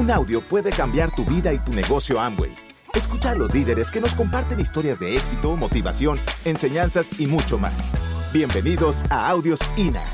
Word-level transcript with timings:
Un 0.00 0.10
audio 0.10 0.42
puede 0.42 0.70
cambiar 0.70 1.14
tu 1.14 1.26
vida 1.26 1.52
y 1.52 1.58
tu 1.58 1.74
negocio 1.74 2.18
Amway. 2.18 2.56
Escucha 2.94 3.32
a 3.32 3.34
los 3.34 3.52
líderes 3.52 3.90
que 3.90 4.00
nos 4.00 4.14
comparten 4.14 4.58
historias 4.58 4.98
de 4.98 5.14
éxito, 5.14 5.54
motivación, 5.56 6.18
enseñanzas 6.46 7.20
y 7.20 7.26
mucho 7.26 7.58
más. 7.58 7.92
Bienvenidos 8.32 9.02
a 9.10 9.28
Audios 9.28 9.60
INA. 9.76 10.10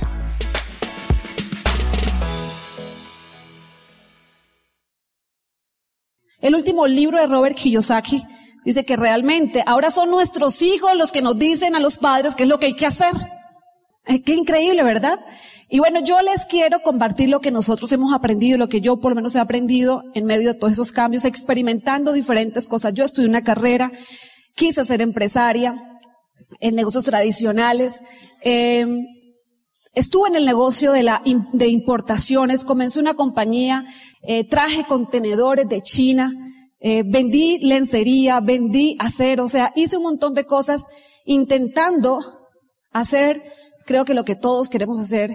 El 6.41 6.57
último 6.57 6.89
libro 6.89 7.21
de 7.21 7.29
Robert 7.29 7.55
Kiyosaki 7.55 8.25
dice 8.65 8.85
que 8.85 8.97
realmente 8.97 9.63
ahora 9.69 9.91
son 9.91 10.11
nuestros 10.11 10.63
hijos 10.63 10.97
los 10.97 11.13
que 11.13 11.23
nos 11.23 11.39
dicen 11.39 11.77
a 11.77 11.81
los 11.81 11.97
padres 11.97 12.35
qué 12.35 12.43
es 12.43 12.49
lo 12.49 12.59
que 12.59 12.67
hay 12.67 12.75
que 12.75 12.87
hacer. 12.87 13.15
Eh, 14.07 14.21
qué 14.23 14.35
increíble, 14.35 14.83
¿verdad? 14.83 15.21
Y 15.69 15.81
bueno, 15.81 16.01
yo 16.01 16.21
les 16.21 16.47
quiero 16.47 16.81
compartir 16.81 17.29
lo 17.29 17.41
que 17.41 17.51
nosotros 17.51 17.91
hemos 17.91 18.15
aprendido, 18.15 18.57
lo 18.57 18.69
que 18.69 18.81
yo 18.81 19.01
por 19.01 19.11
lo 19.11 19.17
menos 19.17 19.35
he 19.35 19.41
aprendido 19.41 20.03
en 20.15 20.25
medio 20.25 20.53
de 20.53 20.59
todos 20.59 20.73
esos 20.73 20.93
cambios, 20.93 21.25
experimentando 21.25 22.13
diferentes 22.13 22.69
cosas. 22.69 22.95
Yo 22.95 23.05
estudié 23.05 23.29
una 23.29 23.43
carrera, 23.43 23.91
quise 24.55 24.85
ser 24.85 25.03
empresaria 25.03 25.75
en 26.61 26.77
negocios 26.77 27.03
tradicionales, 27.03 28.01
eh, 28.43 28.87
estuve 29.93 30.29
en 30.29 30.37
el 30.37 30.45
negocio 30.45 30.93
de, 30.93 31.03
la, 31.03 31.23
de 31.53 31.67
importaciones, 31.67 32.65
comencé 32.65 33.01
una 33.01 33.15
compañía, 33.15 33.85
eh, 34.23 34.45
traje 34.49 34.85
contenedores 34.87 35.69
de 35.69 35.81
China, 35.81 36.33
eh, 36.79 37.03
vendí 37.05 37.59
lencería, 37.59 38.39
vendí 38.39 38.97
acero, 39.01 39.45
o 39.45 39.49
sea, 39.49 39.73
hice 39.75 39.97
un 39.97 40.05
montón 40.05 40.35
de 40.35 40.45
cosas 40.45 40.87
intentando 41.25 42.21
hacer, 42.93 43.43
creo 43.85 44.05
que 44.05 44.15
lo 44.15 44.25
que 44.25 44.37
todos 44.37 44.69
queremos 44.69 45.01
hacer, 45.01 45.35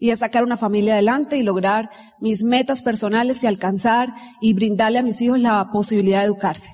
y 0.00 0.10
es 0.10 0.20
sacar 0.20 0.42
una 0.42 0.56
familia 0.56 0.94
adelante 0.94 1.36
y 1.36 1.42
lograr 1.42 1.90
mis 2.18 2.42
metas 2.42 2.82
personales 2.82 3.44
y 3.44 3.46
alcanzar 3.46 4.08
y 4.40 4.54
brindarle 4.54 4.98
a 4.98 5.02
mis 5.02 5.20
hijos 5.20 5.38
la 5.38 5.68
posibilidad 5.70 6.20
de 6.20 6.24
educarse. 6.24 6.70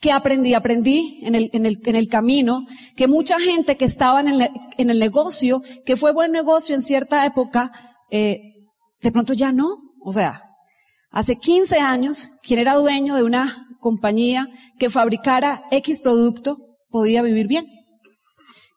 ¿Qué 0.00 0.10
aprendí? 0.10 0.52
Aprendí 0.52 1.20
en 1.22 1.36
el, 1.36 1.48
en 1.52 1.64
el, 1.64 1.78
en 1.84 1.94
el 1.94 2.08
camino 2.08 2.66
que 2.96 3.06
mucha 3.06 3.38
gente 3.38 3.76
que 3.76 3.84
estaba 3.84 4.20
en 4.20 4.28
el, 4.28 4.50
en 4.76 4.90
el 4.90 4.98
negocio, 4.98 5.62
que 5.86 5.94
fue 5.96 6.12
buen 6.12 6.32
negocio 6.32 6.74
en 6.74 6.82
cierta 6.82 7.24
época, 7.24 7.70
eh, 8.10 8.40
de 9.00 9.12
pronto 9.12 9.32
ya 9.32 9.52
no. 9.52 9.68
O 10.04 10.12
sea, 10.12 10.42
hace 11.12 11.36
15 11.36 11.78
años, 11.78 12.30
quien 12.42 12.58
era 12.58 12.74
dueño 12.74 13.14
de 13.14 13.22
una 13.22 13.68
compañía 13.78 14.48
que 14.76 14.90
fabricara 14.90 15.62
X 15.70 16.00
producto 16.00 16.58
podía 16.90 17.22
vivir 17.22 17.46
bien. 17.46 17.66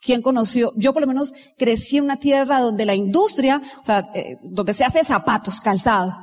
¿Quién 0.05 0.21
conoció? 0.21 0.71
Yo 0.75 0.93
por 0.93 1.01
lo 1.01 1.07
menos 1.07 1.33
crecí 1.57 1.97
en 1.97 2.03
una 2.03 2.17
tierra 2.17 2.59
donde 2.59 2.85
la 2.85 2.93
industria, 2.93 3.59
o 3.81 3.83
sea, 3.83 4.03
eh, 4.13 4.37
donde 4.43 4.75
se 4.75 4.85
hace 4.85 5.03
zapatos, 5.03 5.59
calzado. 5.59 6.15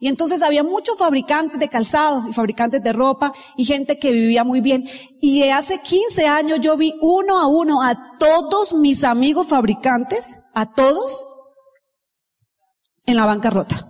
Y 0.00 0.08
entonces 0.08 0.42
había 0.42 0.64
muchos 0.64 0.98
fabricantes 0.98 1.60
de 1.60 1.68
calzado 1.68 2.28
y 2.28 2.32
fabricantes 2.32 2.82
de 2.82 2.92
ropa 2.92 3.32
y 3.56 3.64
gente 3.64 3.96
que 3.96 4.10
vivía 4.10 4.42
muy 4.42 4.60
bien. 4.60 4.88
Y 5.20 5.44
hace 5.50 5.80
15 5.80 6.26
años 6.26 6.58
yo 6.60 6.76
vi 6.76 6.94
uno 7.00 7.38
a 7.38 7.46
uno 7.46 7.80
a 7.80 8.16
todos 8.18 8.74
mis 8.74 9.04
amigos 9.04 9.46
fabricantes, 9.46 10.50
a 10.54 10.66
todos, 10.66 11.24
en 13.06 13.16
la 13.16 13.24
bancarrota. 13.24 13.86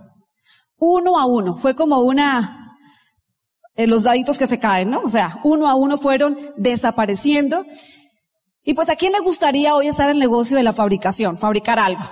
Uno 0.77 1.19
a 1.19 1.25
uno. 1.25 1.55
Fue 1.55 1.75
como 1.75 2.01
una, 2.01 2.77
eh, 3.75 3.87
los 3.87 4.03
daditos 4.03 4.37
que 4.37 4.45
se 4.45 4.59
caen, 4.59 4.91
¿no? 4.91 5.01
O 5.01 5.09
sea, 5.09 5.39
uno 5.43 5.67
a 5.67 5.73
uno 5.73 5.97
fueron 5.97 6.37
desapareciendo 6.55 7.65
y 8.63 8.73
pues 8.73 8.89
a 8.89 8.95
quién 8.95 9.13
le 9.13 9.19
gustaría 9.19 9.75
hoy 9.75 9.87
estar 9.87 10.09
en 10.09 10.15
el 10.15 10.19
negocio 10.19 10.57
de 10.57 10.63
la 10.63 10.73
fabricación, 10.73 11.37
fabricar 11.37 11.79
algo. 11.79 12.03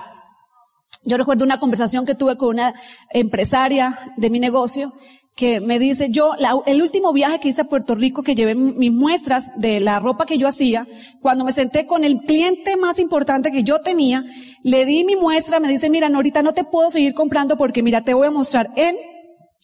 Yo 1.04 1.16
recuerdo 1.16 1.44
una 1.44 1.60
conversación 1.60 2.04
que 2.04 2.14
tuve 2.14 2.36
con 2.36 2.50
una 2.50 2.74
empresaria 3.10 3.98
de 4.16 4.30
mi 4.30 4.40
negocio 4.40 4.90
que 5.34 5.60
me 5.60 5.78
dice, 5.78 6.10
yo, 6.10 6.32
el 6.66 6.82
último 6.82 7.12
viaje 7.12 7.38
que 7.38 7.48
hice 7.48 7.62
a 7.62 7.68
Puerto 7.68 7.94
Rico, 7.94 8.24
que 8.24 8.34
llevé 8.34 8.56
mis 8.56 8.92
muestras 8.92 9.52
de 9.56 9.78
la 9.78 10.00
ropa 10.00 10.26
que 10.26 10.36
yo 10.36 10.48
hacía, 10.48 10.84
cuando 11.22 11.44
me 11.44 11.52
senté 11.52 11.86
con 11.86 12.02
el 12.02 12.18
cliente 12.22 12.76
más 12.76 12.98
importante 12.98 13.52
que 13.52 13.62
yo 13.62 13.80
tenía, 13.80 14.24
le 14.64 14.84
di 14.84 15.04
mi 15.04 15.14
muestra, 15.14 15.60
me 15.60 15.68
dice, 15.68 15.90
mira, 15.90 16.08
ahorita 16.08 16.42
no 16.42 16.54
te 16.54 16.64
puedo 16.64 16.90
seguir 16.90 17.14
comprando 17.14 17.56
porque 17.56 17.84
mira, 17.84 18.02
te 18.02 18.14
voy 18.14 18.26
a 18.26 18.32
mostrar 18.32 18.68
en 18.74 18.96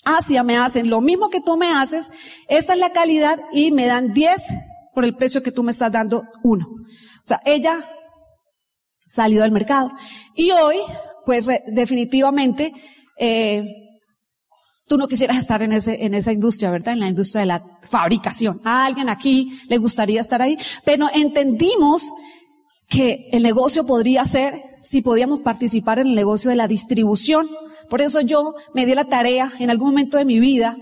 Asia 0.04 0.42
me 0.42 0.56
hacen 0.56 0.90
lo 0.90 1.00
mismo 1.00 1.30
que 1.30 1.40
tú 1.40 1.56
me 1.56 1.72
haces, 1.72 2.12
esta 2.48 2.74
es 2.74 2.78
la 2.78 2.92
calidad 2.92 3.40
y 3.52 3.70
me 3.70 3.86
dan 3.86 4.12
10 4.12 4.48
por 4.94 5.04
el 5.04 5.16
precio 5.16 5.42
que 5.42 5.52
tú 5.52 5.62
me 5.62 5.72
estás 5.72 5.92
dando 5.92 6.24
uno. 6.42 6.66
O 6.66 7.26
sea, 7.26 7.40
ella 7.44 7.84
salió 9.06 9.42
del 9.42 9.52
mercado. 9.52 9.90
Y 10.34 10.50
hoy, 10.50 10.76
pues 11.24 11.46
definitivamente, 11.66 12.72
eh, 13.18 13.64
tú 14.86 14.98
no 14.98 15.08
quisieras 15.08 15.38
estar 15.38 15.62
en 15.62 15.72
ese, 15.72 16.04
en 16.04 16.14
esa 16.14 16.32
industria, 16.32 16.70
¿verdad? 16.70 16.94
En 16.94 17.00
la 17.00 17.08
industria 17.08 17.40
de 17.40 17.46
la 17.46 17.64
fabricación. 17.82 18.56
A 18.64 18.84
alguien 18.86 19.08
aquí 19.08 19.60
le 19.68 19.78
gustaría 19.78 20.20
estar 20.20 20.42
ahí, 20.42 20.58
pero 20.84 21.08
entendimos 21.12 22.10
que 22.88 23.28
el 23.32 23.42
negocio 23.42 23.86
podría 23.86 24.24
ser 24.24 24.54
si 24.82 25.00
podíamos 25.00 25.40
participar 25.40 25.98
en 25.98 26.08
el 26.08 26.14
negocio 26.14 26.50
de 26.50 26.56
la 26.56 26.68
distribución. 26.68 27.48
Por 27.88 28.00
eso 28.00 28.20
yo 28.20 28.54
me 28.74 28.86
di 28.86 28.94
la 28.94 29.06
tarea 29.06 29.52
en 29.58 29.70
algún 29.70 29.88
momento 29.88 30.18
de 30.18 30.24
mi 30.24 30.38
vida 30.38 30.76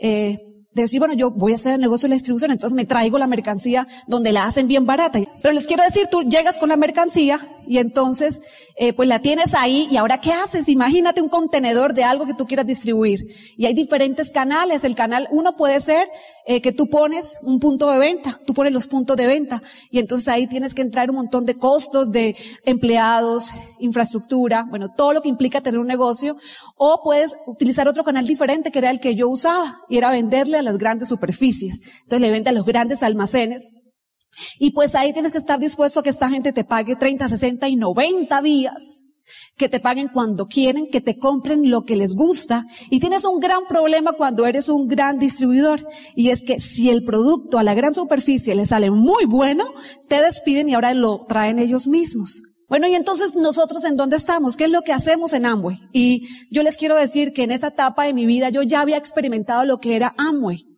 eh, 0.00 0.38
decir, 0.82 1.00
bueno, 1.00 1.14
yo 1.14 1.30
voy 1.30 1.52
a 1.52 1.56
hacer 1.56 1.74
el 1.74 1.80
negocio 1.80 2.06
de 2.06 2.10
la 2.10 2.16
distribución, 2.16 2.50
entonces 2.50 2.76
me 2.76 2.84
traigo 2.84 3.18
la 3.18 3.26
mercancía 3.26 3.86
donde 4.06 4.32
la 4.32 4.44
hacen 4.44 4.68
bien 4.68 4.86
barata. 4.86 5.20
Pero 5.42 5.54
les 5.54 5.66
quiero 5.66 5.82
decir, 5.82 6.06
tú 6.10 6.22
llegas 6.22 6.58
con 6.58 6.68
la 6.68 6.76
mercancía 6.76 7.40
y 7.66 7.78
entonces, 7.78 8.42
eh, 8.76 8.92
pues 8.92 9.08
la 9.08 9.20
tienes 9.20 9.54
ahí 9.54 9.88
y 9.90 9.96
ahora 9.96 10.20
¿qué 10.20 10.32
haces? 10.32 10.68
Imagínate 10.68 11.22
un 11.22 11.28
contenedor 11.28 11.94
de 11.94 12.04
algo 12.04 12.26
que 12.26 12.34
tú 12.34 12.46
quieras 12.46 12.66
distribuir. 12.66 13.20
Y 13.56 13.66
hay 13.66 13.74
diferentes 13.74 14.30
canales. 14.30 14.84
El 14.84 14.94
canal 14.94 15.28
uno 15.30 15.56
puede 15.56 15.80
ser 15.80 16.08
eh, 16.46 16.60
que 16.60 16.72
tú 16.72 16.86
pones 16.88 17.38
un 17.42 17.58
punto 17.58 17.90
de 17.90 17.98
venta, 17.98 18.40
tú 18.46 18.54
pones 18.54 18.72
los 18.72 18.86
puntos 18.86 19.16
de 19.16 19.26
venta 19.26 19.62
y 19.90 19.98
entonces 19.98 20.28
ahí 20.28 20.46
tienes 20.46 20.74
que 20.74 20.82
entrar 20.82 21.10
un 21.10 21.16
montón 21.16 21.44
de 21.44 21.56
costos 21.56 22.12
de 22.12 22.36
empleados, 22.64 23.50
infraestructura, 23.78 24.66
bueno, 24.68 24.92
todo 24.96 25.12
lo 25.12 25.22
que 25.22 25.28
implica 25.28 25.60
tener 25.60 25.80
un 25.80 25.86
negocio. 25.86 26.36
O 26.76 27.00
puedes 27.02 27.34
utilizar 27.46 27.88
otro 27.88 28.04
canal 28.04 28.26
diferente 28.26 28.70
que 28.70 28.78
era 28.78 28.90
el 28.90 29.00
que 29.00 29.14
yo 29.14 29.28
usaba 29.28 29.78
y 29.88 29.96
era 29.96 30.10
venderle 30.10 30.58
a 30.58 30.62
las 30.62 30.78
grandes 30.78 31.08
superficies. 31.08 31.80
Entonces 32.02 32.20
le 32.20 32.30
vende 32.30 32.50
a 32.50 32.52
los 32.52 32.64
grandes 32.64 33.02
almacenes 33.02 33.70
y 34.58 34.70
pues 34.70 34.94
ahí 34.94 35.12
tienes 35.12 35.32
que 35.32 35.38
estar 35.38 35.58
dispuesto 35.58 36.00
a 36.00 36.02
que 36.02 36.10
esta 36.10 36.28
gente 36.28 36.52
te 36.52 36.64
pague 36.64 36.96
30, 36.96 37.28
60 37.28 37.68
y 37.68 37.76
90 37.76 38.42
días. 38.42 39.02
Que 39.56 39.68
te 39.70 39.80
paguen 39.80 40.08
cuando 40.08 40.46
quieren, 40.46 40.86
que 40.92 41.00
te 41.00 41.18
compren 41.18 41.70
lo 41.70 41.82
que 41.82 41.96
les 41.96 42.14
gusta. 42.14 42.64
Y 42.90 43.00
tienes 43.00 43.24
un 43.24 43.40
gran 43.40 43.66
problema 43.66 44.12
cuando 44.12 44.46
eres 44.46 44.68
un 44.68 44.86
gran 44.86 45.18
distribuidor. 45.18 45.82
Y 46.14 46.28
es 46.28 46.44
que 46.44 46.60
si 46.60 46.90
el 46.90 47.04
producto 47.04 47.58
a 47.58 47.64
la 47.64 47.74
gran 47.74 47.94
superficie 47.94 48.54
le 48.54 48.66
sale 48.66 48.90
muy 48.90 49.24
bueno, 49.24 49.64
te 50.08 50.22
despiden 50.22 50.68
y 50.68 50.74
ahora 50.74 50.92
lo 50.92 51.18
traen 51.18 51.58
ellos 51.58 51.86
mismos. 51.86 52.42
Bueno, 52.68 52.88
y 52.88 52.94
entonces 52.94 53.34
nosotros 53.34 53.84
en 53.84 53.96
dónde 53.96 54.16
estamos? 54.16 54.56
¿Qué 54.56 54.64
es 54.64 54.70
lo 54.70 54.82
que 54.82 54.92
hacemos 54.92 55.32
en 55.32 55.46
Amway? 55.46 55.78
Y 55.92 56.28
yo 56.50 56.62
les 56.62 56.76
quiero 56.76 56.96
decir 56.96 57.32
que 57.32 57.44
en 57.44 57.52
esta 57.52 57.68
etapa 57.68 58.04
de 58.04 58.12
mi 58.12 58.26
vida 58.26 58.50
yo 58.50 58.62
ya 58.62 58.80
había 58.80 58.96
experimentado 58.96 59.64
lo 59.64 59.78
que 59.78 59.96
era 59.96 60.14
Amway. 60.18 60.75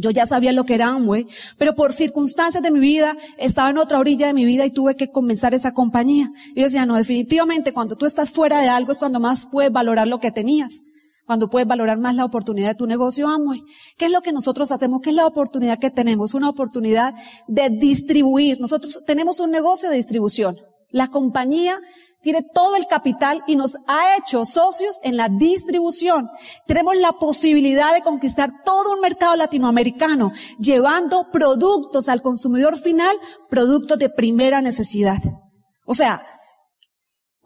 Yo 0.00 0.10
ya 0.10 0.26
sabía 0.26 0.52
lo 0.52 0.64
que 0.64 0.74
era 0.74 0.88
Amway, 0.88 1.26
pero 1.56 1.74
por 1.74 1.92
circunstancias 1.92 2.62
de 2.62 2.70
mi 2.70 2.78
vida 2.78 3.16
estaba 3.36 3.70
en 3.70 3.78
otra 3.78 3.98
orilla 3.98 4.28
de 4.28 4.32
mi 4.32 4.44
vida 4.44 4.64
y 4.64 4.70
tuve 4.70 4.96
que 4.96 5.10
comenzar 5.10 5.54
esa 5.54 5.72
compañía. 5.72 6.30
Y 6.54 6.60
yo 6.60 6.64
decía, 6.64 6.86
no, 6.86 6.94
definitivamente 6.94 7.72
cuando 7.72 7.96
tú 7.96 8.06
estás 8.06 8.30
fuera 8.30 8.60
de 8.60 8.68
algo 8.68 8.92
es 8.92 8.98
cuando 8.98 9.18
más 9.18 9.46
puedes 9.50 9.72
valorar 9.72 10.06
lo 10.06 10.20
que 10.20 10.30
tenías, 10.30 10.82
cuando 11.26 11.50
puedes 11.50 11.66
valorar 11.66 11.98
más 11.98 12.14
la 12.14 12.24
oportunidad 12.24 12.68
de 12.68 12.74
tu 12.76 12.86
negocio 12.86 13.28
Amway. 13.28 13.62
¿Qué 13.96 14.04
es 14.06 14.12
lo 14.12 14.22
que 14.22 14.32
nosotros 14.32 14.70
hacemos? 14.70 15.00
¿Qué 15.02 15.10
es 15.10 15.16
la 15.16 15.26
oportunidad 15.26 15.80
que 15.80 15.90
tenemos? 15.90 16.34
Una 16.34 16.48
oportunidad 16.48 17.14
de 17.48 17.68
distribuir. 17.68 18.60
Nosotros 18.60 19.02
tenemos 19.04 19.40
un 19.40 19.50
negocio 19.50 19.90
de 19.90 19.96
distribución. 19.96 20.56
La 20.90 21.08
compañía 21.08 21.78
tiene 22.22 22.42
todo 22.42 22.76
el 22.76 22.86
capital 22.86 23.42
y 23.46 23.56
nos 23.56 23.76
ha 23.86 24.16
hecho 24.16 24.44
socios 24.44 25.00
en 25.02 25.16
la 25.16 25.28
distribución. 25.28 26.28
Tenemos 26.66 26.96
la 26.96 27.12
posibilidad 27.12 27.94
de 27.94 28.02
conquistar 28.02 28.50
todo 28.64 28.94
un 28.94 29.00
mercado 29.00 29.36
latinoamericano, 29.36 30.32
llevando 30.58 31.30
productos 31.30 32.08
al 32.08 32.22
consumidor 32.22 32.78
final, 32.78 33.14
productos 33.50 33.98
de 33.98 34.10
primera 34.10 34.60
necesidad. 34.60 35.18
O 35.86 35.94
sea, 35.94 36.26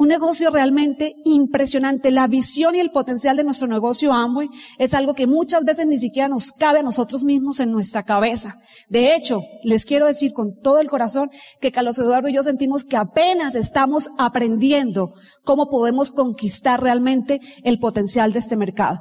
un 0.03 0.09
negocio 0.09 0.50
realmente 0.50 1.15
impresionante. 1.25 2.11
La 2.11 2.27
visión 2.27 2.75
y 2.75 2.81
el 2.81 2.91
potencial 2.91 3.37
de 3.37 3.45
nuestro 3.45 3.69
negocio 3.69 4.12
Amway 4.12 4.49
es 4.79 4.95
algo 4.95 5.15
que 5.15 5.29
muchas 5.29 5.65
veces 5.65 5.87
ni 5.87 5.97
siquiera 5.97 6.29
nos 6.29 6.50
cabe 6.50 6.81
a 6.81 6.83
nosotros 6.83 7.23
mismos 7.23 7.61
en 7.61 7.71
nuestra 7.71 8.03
cabeza. 8.03 8.53
De 8.93 9.15
hecho, 9.15 9.41
les 9.65 9.87
quiero 9.87 10.05
decir 10.05 10.35
con 10.35 10.55
todo 10.61 10.79
el 10.79 10.91
corazón 10.91 11.31
que 11.62 11.73
Carlos 11.73 11.99
Eduardo 11.99 12.29
y 12.29 12.35
yo 12.35 12.43
sentimos 12.43 12.85
que 12.85 12.99
apenas 12.99 13.55
estamos 13.55 14.11
aprendiendo 14.19 15.15
cómo 15.44 15.71
podemos 15.71 16.11
conquistar 16.11 16.83
realmente 16.83 17.41
el 17.65 17.79
potencial 17.79 18.35
de 18.35 18.41
este 18.41 18.55
mercado 18.55 19.00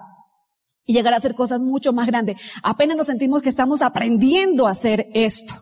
y 0.86 0.94
llegar 0.94 1.14
a 1.14 1.18
hacer 1.18 1.36
cosas 1.36 1.60
mucho 1.60 1.92
más 1.92 2.08
grandes. 2.08 2.38
Apenas 2.64 2.96
nos 2.96 3.08
sentimos 3.08 3.42
que 3.42 3.50
estamos 3.50 3.82
aprendiendo 3.82 4.66
a 4.66 4.72
hacer 4.72 5.08
esto. 5.14 5.56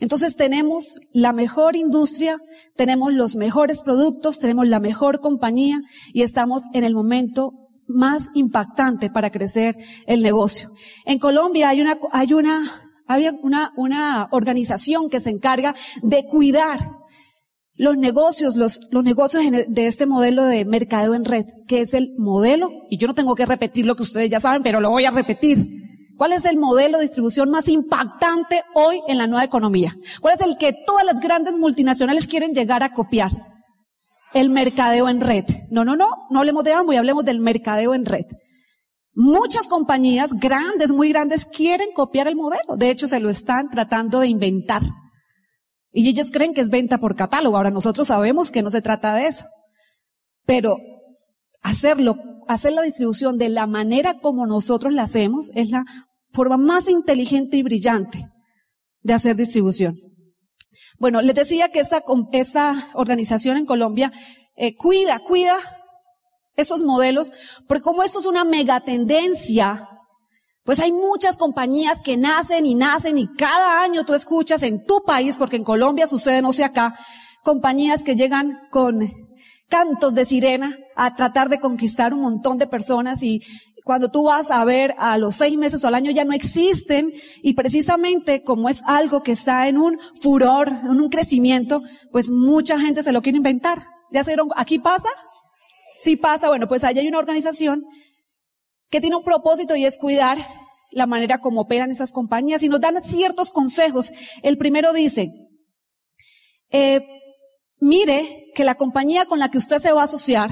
Entonces 0.00 0.34
tenemos 0.34 0.96
la 1.12 1.32
mejor 1.32 1.76
industria, 1.76 2.38
tenemos 2.74 3.12
los 3.12 3.36
mejores 3.36 3.82
productos, 3.82 4.40
tenemos 4.40 4.66
la 4.66 4.80
mejor 4.80 5.20
compañía 5.20 5.80
y 6.12 6.22
estamos 6.22 6.64
en 6.74 6.82
el 6.82 6.96
momento 6.96 7.52
más 7.86 8.30
impactante 8.34 9.10
para 9.10 9.30
crecer 9.30 9.76
el 10.08 10.22
negocio. 10.22 10.68
En 11.06 11.20
Colombia 11.20 11.68
hay 11.68 11.80
una, 11.80 12.00
hay 12.10 12.32
una, 12.32 12.89
hay 13.10 13.28
una, 13.42 13.72
una 13.76 14.28
organización 14.30 15.10
que 15.10 15.18
se 15.18 15.30
encarga 15.30 15.74
de 16.00 16.26
cuidar 16.26 16.78
los 17.74 17.96
negocios, 17.96 18.56
los, 18.56 18.92
los 18.92 19.02
negocios 19.02 19.42
de 19.66 19.86
este 19.86 20.06
modelo 20.06 20.44
de 20.44 20.64
mercadeo 20.64 21.14
en 21.14 21.24
red, 21.24 21.44
que 21.66 21.80
es 21.80 21.94
el 21.94 22.10
modelo, 22.18 22.70
y 22.88 22.98
yo 22.98 23.08
no 23.08 23.14
tengo 23.14 23.34
que 23.34 23.46
repetir 23.46 23.84
lo 23.84 23.96
que 23.96 24.02
ustedes 24.02 24.30
ya 24.30 24.38
saben, 24.38 24.62
pero 24.62 24.80
lo 24.80 24.90
voy 24.90 25.06
a 25.06 25.10
repetir. 25.10 25.58
¿Cuál 26.16 26.32
es 26.32 26.44
el 26.44 26.56
modelo 26.56 26.98
de 26.98 27.04
distribución 27.04 27.50
más 27.50 27.66
impactante 27.66 28.62
hoy 28.74 29.00
en 29.08 29.18
la 29.18 29.26
nueva 29.26 29.44
economía? 29.44 29.96
¿Cuál 30.20 30.34
es 30.34 30.46
el 30.46 30.56
que 30.56 30.72
todas 30.86 31.04
las 31.04 31.18
grandes 31.18 31.54
multinacionales 31.56 32.28
quieren 32.28 32.52
llegar 32.52 32.84
a 32.84 32.92
copiar? 32.92 33.32
El 34.34 34.50
mercadeo 34.50 35.08
en 35.08 35.20
red. 35.20 35.46
No, 35.70 35.84
no, 35.84 35.96
no, 35.96 36.06
no 36.30 36.38
hablemos 36.38 36.62
de 36.62 36.74
y 36.92 36.96
hablemos 36.96 37.24
del 37.24 37.40
mercadeo 37.40 37.94
en 37.94 38.04
red. 38.04 38.26
Muchas 39.12 39.66
compañías 39.68 40.32
grandes, 40.34 40.92
muy 40.92 41.08
grandes, 41.08 41.44
quieren 41.44 41.88
copiar 41.94 42.28
el 42.28 42.36
modelo. 42.36 42.76
De 42.76 42.90
hecho, 42.90 43.06
se 43.06 43.20
lo 43.20 43.28
están 43.28 43.68
tratando 43.68 44.20
de 44.20 44.28
inventar. 44.28 44.82
Y 45.92 46.08
ellos 46.08 46.30
creen 46.30 46.54
que 46.54 46.60
es 46.60 46.70
venta 46.70 46.98
por 46.98 47.16
catálogo. 47.16 47.56
Ahora 47.56 47.70
nosotros 47.70 48.06
sabemos 48.06 48.50
que 48.50 48.62
no 48.62 48.70
se 48.70 48.82
trata 48.82 49.14
de 49.14 49.26
eso. 49.26 49.44
Pero 50.46 50.76
hacerlo, 51.62 52.16
hacer 52.48 52.72
la 52.72 52.82
distribución 52.82 53.38
de 53.38 53.48
la 53.48 53.66
manera 53.66 54.20
como 54.20 54.46
nosotros 54.46 54.92
la 54.92 55.02
hacemos 55.02 55.50
es 55.54 55.70
la 55.70 55.84
forma 56.32 56.56
más 56.56 56.88
inteligente 56.88 57.56
y 57.56 57.62
brillante 57.62 58.28
de 59.02 59.14
hacer 59.14 59.36
distribución. 59.36 59.94
Bueno, 60.98 61.22
les 61.22 61.34
decía 61.34 61.70
que 61.70 61.80
esta, 61.80 62.02
esta 62.32 62.88
organización 62.94 63.56
en 63.56 63.66
Colombia 63.66 64.12
eh, 64.56 64.76
cuida, 64.76 65.18
cuida 65.20 65.56
estos 66.60 66.82
modelos, 66.82 67.32
porque 67.66 67.82
como 67.82 68.02
esto 68.02 68.20
es 68.20 68.26
una 68.26 68.44
megatendencia, 68.44 69.88
pues 70.64 70.78
hay 70.80 70.92
muchas 70.92 71.36
compañías 71.36 72.02
que 72.02 72.16
nacen 72.16 72.66
y 72.66 72.74
nacen 72.74 73.18
y 73.18 73.26
cada 73.34 73.82
año 73.82 74.04
tú 74.04 74.14
escuchas 74.14 74.62
en 74.62 74.84
tu 74.84 75.02
país, 75.02 75.36
porque 75.36 75.56
en 75.56 75.64
Colombia 75.64 76.06
sucede, 76.06 76.42
no 76.42 76.52
sé 76.52 76.64
acá, 76.64 76.96
compañías 77.42 78.04
que 78.04 78.16
llegan 78.16 78.60
con 78.70 79.10
cantos 79.68 80.14
de 80.14 80.24
sirena 80.24 80.76
a 80.96 81.14
tratar 81.14 81.48
de 81.48 81.60
conquistar 81.60 82.12
un 82.12 82.20
montón 82.20 82.58
de 82.58 82.66
personas 82.66 83.22
y 83.22 83.40
cuando 83.84 84.10
tú 84.10 84.24
vas 84.24 84.50
a 84.50 84.64
ver 84.64 84.94
a 84.98 85.16
los 85.16 85.36
seis 85.36 85.56
meses 85.56 85.82
o 85.82 85.88
al 85.88 85.94
año 85.94 86.10
ya 86.10 86.24
no 86.24 86.32
existen 86.32 87.12
y 87.42 87.54
precisamente 87.54 88.42
como 88.42 88.68
es 88.68 88.82
algo 88.86 89.22
que 89.22 89.32
está 89.32 89.68
en 89.68 89.78
un 89.78 89.98
furor, 90.20 90.68
en 90.68 91.00
un 91.00 91.08
crecimiento, 91.08 91.82
pues 92.12 92.30
mucha 92.30 92.78
gente 92.78 93.02
se 93.02 93.12
lo 93.12 93.22
quiere 93.22 93.38
inventar. 93.38 93.82
¿Ya 94.12 94.24
se 94.24 94.36
¿Aquí 94.56 94.78
pasa? 94.78 95.08
Sí 96.00 96.16
pasa. 96.16 96.48
Bueno, 96.48 96.66
pues 96.66 96.82
allá 96.82 97.02
hay 97.02 97.08
una 97.08 97.18
organización 97.18 97.84
que 98.88 99.00
tiene 99.00 99.16
un 99.16 99.22
propósito 99.22 99.76
y 99.76 99.84
es 99.84 99.98
cuidar 99.98 100.38
la 100.90 101.06
manera 101.06 101.38
como 101.38 101.60
operan 101.60 101.90
esas 101.90 102.12
compañías 102.12 102.62
y 102.62 102.68
nos 102.68 102.80
dan 102.80 103.00
ciertos 103.02 103.50
consejos. 103.50 104.10
El 104.42 104.58
primero 104.58 104.92
dice, 104.92 105.28
eh, 106.70 107.00
mire 107.78 108.50
que 108.54 108.64
la 108.64 108.74
compañía 108.74 109.26
con 109.26 109.38
la 109.38 109.50
que 109.50 109.58
usted 109.58 109.78
se 109.78 109.92
va 109.92 110.00
a 110.00 110.04
asociar 110.04 110.50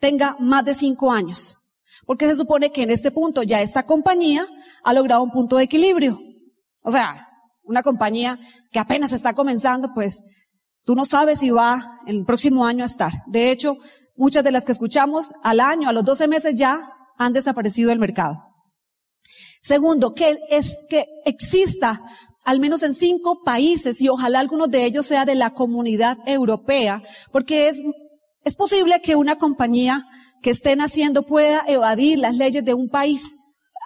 tenga 0.00 0.36
más 0.40 0.64
de 0.64 0.74
cinco 0.74 1.12
años. 1.12 1.56
Porque 2.06 2.26
se 2.26 2.34
supone 2.34 2.72
que 2.72 2.82
en 2.82 2.90
este 2.90 3.10
punto 3.10 3.42
ya 3.42 3.60
esta 3.60 3.84
compañía 3.84 4.46
ha 4.82 4.92
logrado 4.92 5.22
un 5.22 5.30
punto 5.30 5.58
de 5.58 5.64
equilibrio. 5.64 6.18
O 6.82 6.90
sea, 6.90 7.28
una 7.62 7.82
compañía 7.82 8.38
que 8.72 8.78
apenas 8.78 9.12
está 9.12 9.34
comenzando, 9.34 9.92
pues 9.94 10.22
tú 10.82 10.94
no 10.94 11.04
sabes 11.04 11.40
si 11.40 11.50
va 11.50 12.00
el 12.06 12.24
próximo 12.24 12.66
año 12.66 12.82
a 12.82 12.86
estar. 12.86 13.12
De 13.26 13.50
hecho, 13.50 13.76
muchas 14.16 14.44
de 14.44 14.52
las 14.52 14.64
que 14.64 14.72
escuchamos 14.72 15.32
al 15.42 15.60
año, 15.60 15.88
a 15.88 15.92
los 15.92 16.04
12 16.04 16.28
meses 16.28 16.54
ya 16.54 16.90
han 17.18 17.32
desaparecido 17.32 17.90
del 17.90 17.98
mercado. 17.98 18.38
Segundo, 19.60 20.12
que 20.12 20.38
es 20.50 20.76
que 20.90 21.06
exista 21.24 22.00
al 22.44 22.60
menos 22.60 22.82
en 22.82 22.92
cinco 22.92 23.42
países 23.42 24.00
y 24.02 24.08
ojalá 24.08 24.40
algunos 24.40 24.70
de 24.70 24.84
ellos 24.84 25.06
sea 25.06 25.24
de 25.24 25.34
la 25.34 25.54
comunidad 25.54 26.18
europea, 26.26 27.02
porque 27.32 27.68
es, 27.68 27.80
es 28.44 28.56
posible 28.56 29.00
que 29.00 29.16
una 29.16 29.36
compañía 29.36 30.06
que 30.42 30.50
estén 30.50 30.82
haciendo 30.82 31.22
pueda 31.22 31.64
evadir 31.66 32.18
las 32.18 32.36
leyes 32.36 32.64
de 32.64 32.74
un 32.74 32.90
país. 32.90 33.34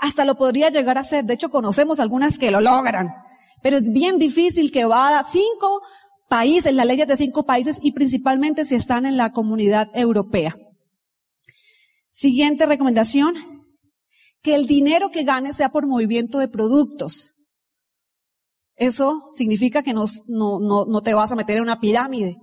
Hasta 0.01 0.25
lo 0.25 0.37
podría 0.37 0.71
llegar 0.71 0.99
a 0.99 1.03
hacer. 1.03 1.25
De 1.25 1.35
hecho, 1.35 1.51
conocemos 1.51 2.01
algunas 2.01 2.39
que 2.39 2.51
lo 2.51 2.61
logran. 2.61 3.15
Pero 3.63 3.77
es 3.77 3.91
bien 3.91 4.19
difícil 4.19 4.73
que 4.73 4.85
va 4.85 5.19
a 5.19 5.25
cinco 5.25 5.83
países, 6.29 6.75
las 6.75 6.87
leyes 6.87 7.09
de 7.09 7.17
cinco 7.17 7.45
países 7.45 7.81
y 7.83 7.93
principalmente 7.93 8.65
si 8.65 8.75
están 8.75 9.07
en 9.07 9.17
la 9.17 9.33
comunidad 9.33 9.91
europea. 9.95 10.57
Siguiente 12.11 12.67
recomendación. 12.67 13.35
Que 14.41 14.55
el 14.55 14.67
dinero 14.67 15.11
que 15.11 15.25
gane 15.25 15.53
sea 15.53 15.69
por 15.69 15.89
movimiento 15.89 16.39
de 16.39 16.49
productos. 16.49 17.47
Eso 18.77 19.29
significa 19.33 19.83
que 19.83 19.93
no, 19.93 20.05
no, 20.29 20.87
no 20.87 21.01
te 21.03 21.13
vas 21.13 21.33
a 21.33 21.37
meter 21.37 21.57
en 21.57 21.63
una 21.63 21.81
pirámide. 21.81 22.37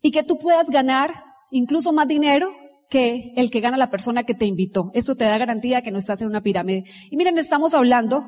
Y 0.00 0.12
que 0.12 0.22
tú 0.22 0.38
puedas 0.38 0.70
ganar 0.70 1.10
incluso 1.50 1.92
más 1.92 2.06
dinero 2.06 2.54
que 2.88 3.32
el 3.36 3.50
que 3.50 3.60
gana 3.60 3.76
la 3.76 3.90
persona 3.90 4.22
que 4.22 4.34
te 4.34 4.46
invitó. 4.46 4.92
Eso 4.94 5.16
te 5.16 5.24
da 5.24 5.38
garantía 5.38 5.82
que 5.82 5.90
no 5.90 5.98
estás 5.98 6.22
en 6.22 6.28
una 6.28 6.42
pirámide. 6.42 6.84
Y 7.10 7.16
miren, 7.16 7.38
estamos 7.38 7.74
hablando 7.74 8.24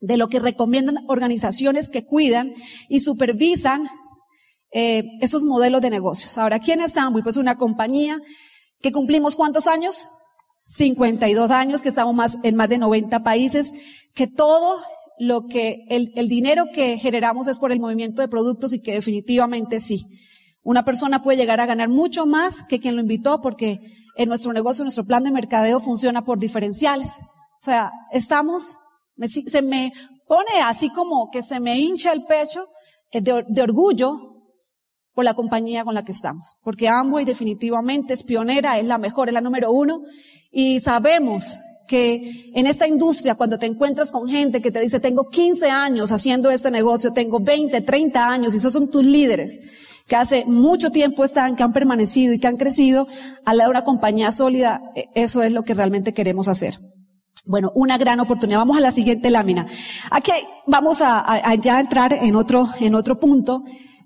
de 0.00 0.16
lo 0.16 0.28
que 0.28 0.40
recomiendan 0.40 1.04
organizaciones 1.08 1.88
que 1.88 2.04
cuidan 2.04 2.54
y 2.88 3.00
supervisan 3.00 3.88
eh, 4.72 5.04
esos 5.20 5.42
modelos 5.44 5.82
de 5.82 5.90
negocios. 5.90 6.38
Ahora, 6.38 6.58
¿quién 6.58 6.80
es 6.80 6.96
Amway? 6.96 7.22
Pues 7.22 7.36
una 7.36 7.56
compañía 7.56 8.20
que 8.80 8.92
cumplimos 8.92 9.36
cuántos 9.36 9.66
años? 9.66 10.08
52 10.66 11.50
años, 11.50 11.82
que 11.82 11.88
estamos 11.88 12.14
más, 12.14 12.38
en 12.44 12.54
más 12.54 12.68
de 12.68 12.78
90 12.78 13.22
países, 13.22 13.72
que 14.14 14.26
todo 14.26 14.80
lo 15.18 15.46
que, 15.48 15.84
el, 15.88 16.12
el 16.14 16.28
dinero 16.28 16.66
que 16.72 16.96
generamos 16.96 17.48
es 17.48 17.58
por 17.58 17.72
el 17.72 17.80
movimiento 17.80 18.22
de 18.22 18.28
productos 18.28 18.72
y 18.72 18.80
que 18.80 18.94
definitivamente 18.94 19.80
sí. 19.80 20.00
Una 20.62 20.84
persona 20.84 21.22
puede 21.22 21.38
llegar 21.38 21.60
a 21.60 21.66
ganar 21.66 21.88
mucho 21.88 22.24
más 22.24 22.62
que 22.62 22.80
quien 22.80 22.94
lo 22.94 23.02
invitó 23.02 23.40
porque 23.42 23.80
en 24.16 24.28
nuestro 24.28 24.52
negocio, 24.52 24.84
nuestro 24.84 25.04
plan 25.04 25.24
de 25.24 25.30
mercadeo 25.30 25.80
funciona 25.80 26.24
por 26.24 26.38
diferenciales. 26.38 27.20
O 27.60 27.62
sea, 27.62 27.90
estamos, 28.12 28.78
se 29.28 29.62
me 29.62 29.92
pone 30.26 30.60
así 30.62 30.90
como 30.90 31.28
que 31.30 31.42
se 31.42 31.58
me 31.58 31.78
hincha 31.78 32.12
el 32.12 32.22
pecho 32.24 32.66
eh, 33.10 33.20
de, 33.20 33.62
orgullo 33.62 34.16
por 35.12 35.24
la 35.24 35.34
compañía 35.34 35.82
con 35.84 35.94
la 35.94 36.04
que 36.04 36.12
estamos. 36.12 36.54
Porque 36.62 36.88
Amway 36.88 37.24
definitivamente 37.24 38.14
es 38.14 38.22
pionera, 38.22 38.78
es 38.78 38.86
la 38.86 38.98
mejor, 38.98 39.28
es 39.28 39.34
la 39.34 39.40
número 39.40 39.72
uno. 39.72 40.02
Y 40.52 40.78
sabemos 40.80 41.58
que 41.88 42.52
en 42.54 42.68
esta 42.68 42.86
industria, 42.86 43.34
cuando 43.34 43.58
te 43.58 43.66
encuentras 43.66 44.12
con 44.12 44.28
gente 44.28 44.62
que 44.62 44.70
te 44.70 44.80
dice, 44.80 45.00
tengo 45.00 45.28
15 45.28 45.68
años 45.68 46.12
haciendo 46.12 46.52
este 46.52 46.70
negocio, 46.70 47.12
tengo 47.12 47.40
20, 47.40 47.80
30 47.80 48.28
años, 48.28 48.54
y 48.54 48.58
esos 48.58 48.72
son 48.72 48.88
tus 48.88 49.04
líderes, 49.04 49.60
que 50.06 50.14
hace 50.14 50.44
mucho 50.44 50.90
tiempo 50.90 51.24
están, 51.24 51.56
que 51.56 51.64
han 51.64 51.72
permanecido 51.72 52.32
y 52.32 52.38
que 52.38 52.46
han 52.46 52.56
crecido 52.56 53.08
al 53.44 53.56
lado 53.56 53.70
de 53.70 53.78
una 53.78 53.84
compañía 53.84 54.30
sólida, 54.30 54.80
e, 54.94 55.06
eso 55.16 55.42
es 55.42 55.50
lo 55.50 55.64
que 55.64 55.74
realmente 55.74 56.14
queremos 56.14 56.46
hacer. 56.46 56.74
Bueno, 57.50 57.72
una 57.74 57.98
gran 57.98 58.20
oportunidad. 58.20 58.60
Vamos 58.60 58.76
a 58.76 58.80
la 58.80 58.92
siguiente 58.92 59.28
lámina. 59.28 59.66
Aquí 60.12 60.30
vamos 60.68 61.02
a, 61.02 61.52
ya 61.56 61.80
entrar 61.80 62.12
en 62.12 62.36
otro, 62.36 62.68
en 62.78 62.94
otro 62.94 63.18
punto. 63.18 63.64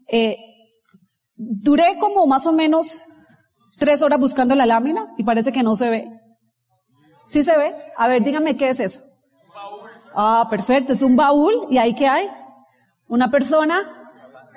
Eh, 0.09 0.39
duré 1.37 1.99
como 2.01 2.27
más 2.27 2.47
o 2.47 2.53
menos 2.55 3.03
tres 3.79 4.01
horas 4.01 4.19
buscando 4.19 4.55
la 4.55 4.65
lámina 4.65 5.13
y 5.19 5.25
parece 5.25 5.53
que 5.53 5.63
no 5.63 5.77
se 5.77 5.91
ve. 5.91 6.09
¿Sí 7.27 7.43
se 7.43 7.55
ve? 7.59 7.75
A 7.99 8.09
ver, 8.09 8.25
dígame 8.25 8.57
qué 8.57 8.71
es 8.71 8.81
eso. 8.81 9.03
Ah, 10.15 10.47
perfecto. 10.49 10.95
Es 10.95 11.03
un 11.03 11.15
baúl 11.15 11.67
y 11.69 11.77
ahí 11.77 11.95
qué 11.95 12.09
hay? 12.09 12.27
Una 13.09 13.31
persona 13.31 13.83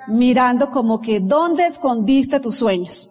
mirando 0.06 0.70
como 0.70 1.02
que 1.02 1.20
dónde 1.20 1.66
escondiste 1.66 2.40
tus 2.40 2.56
sueños. 2.56 3.06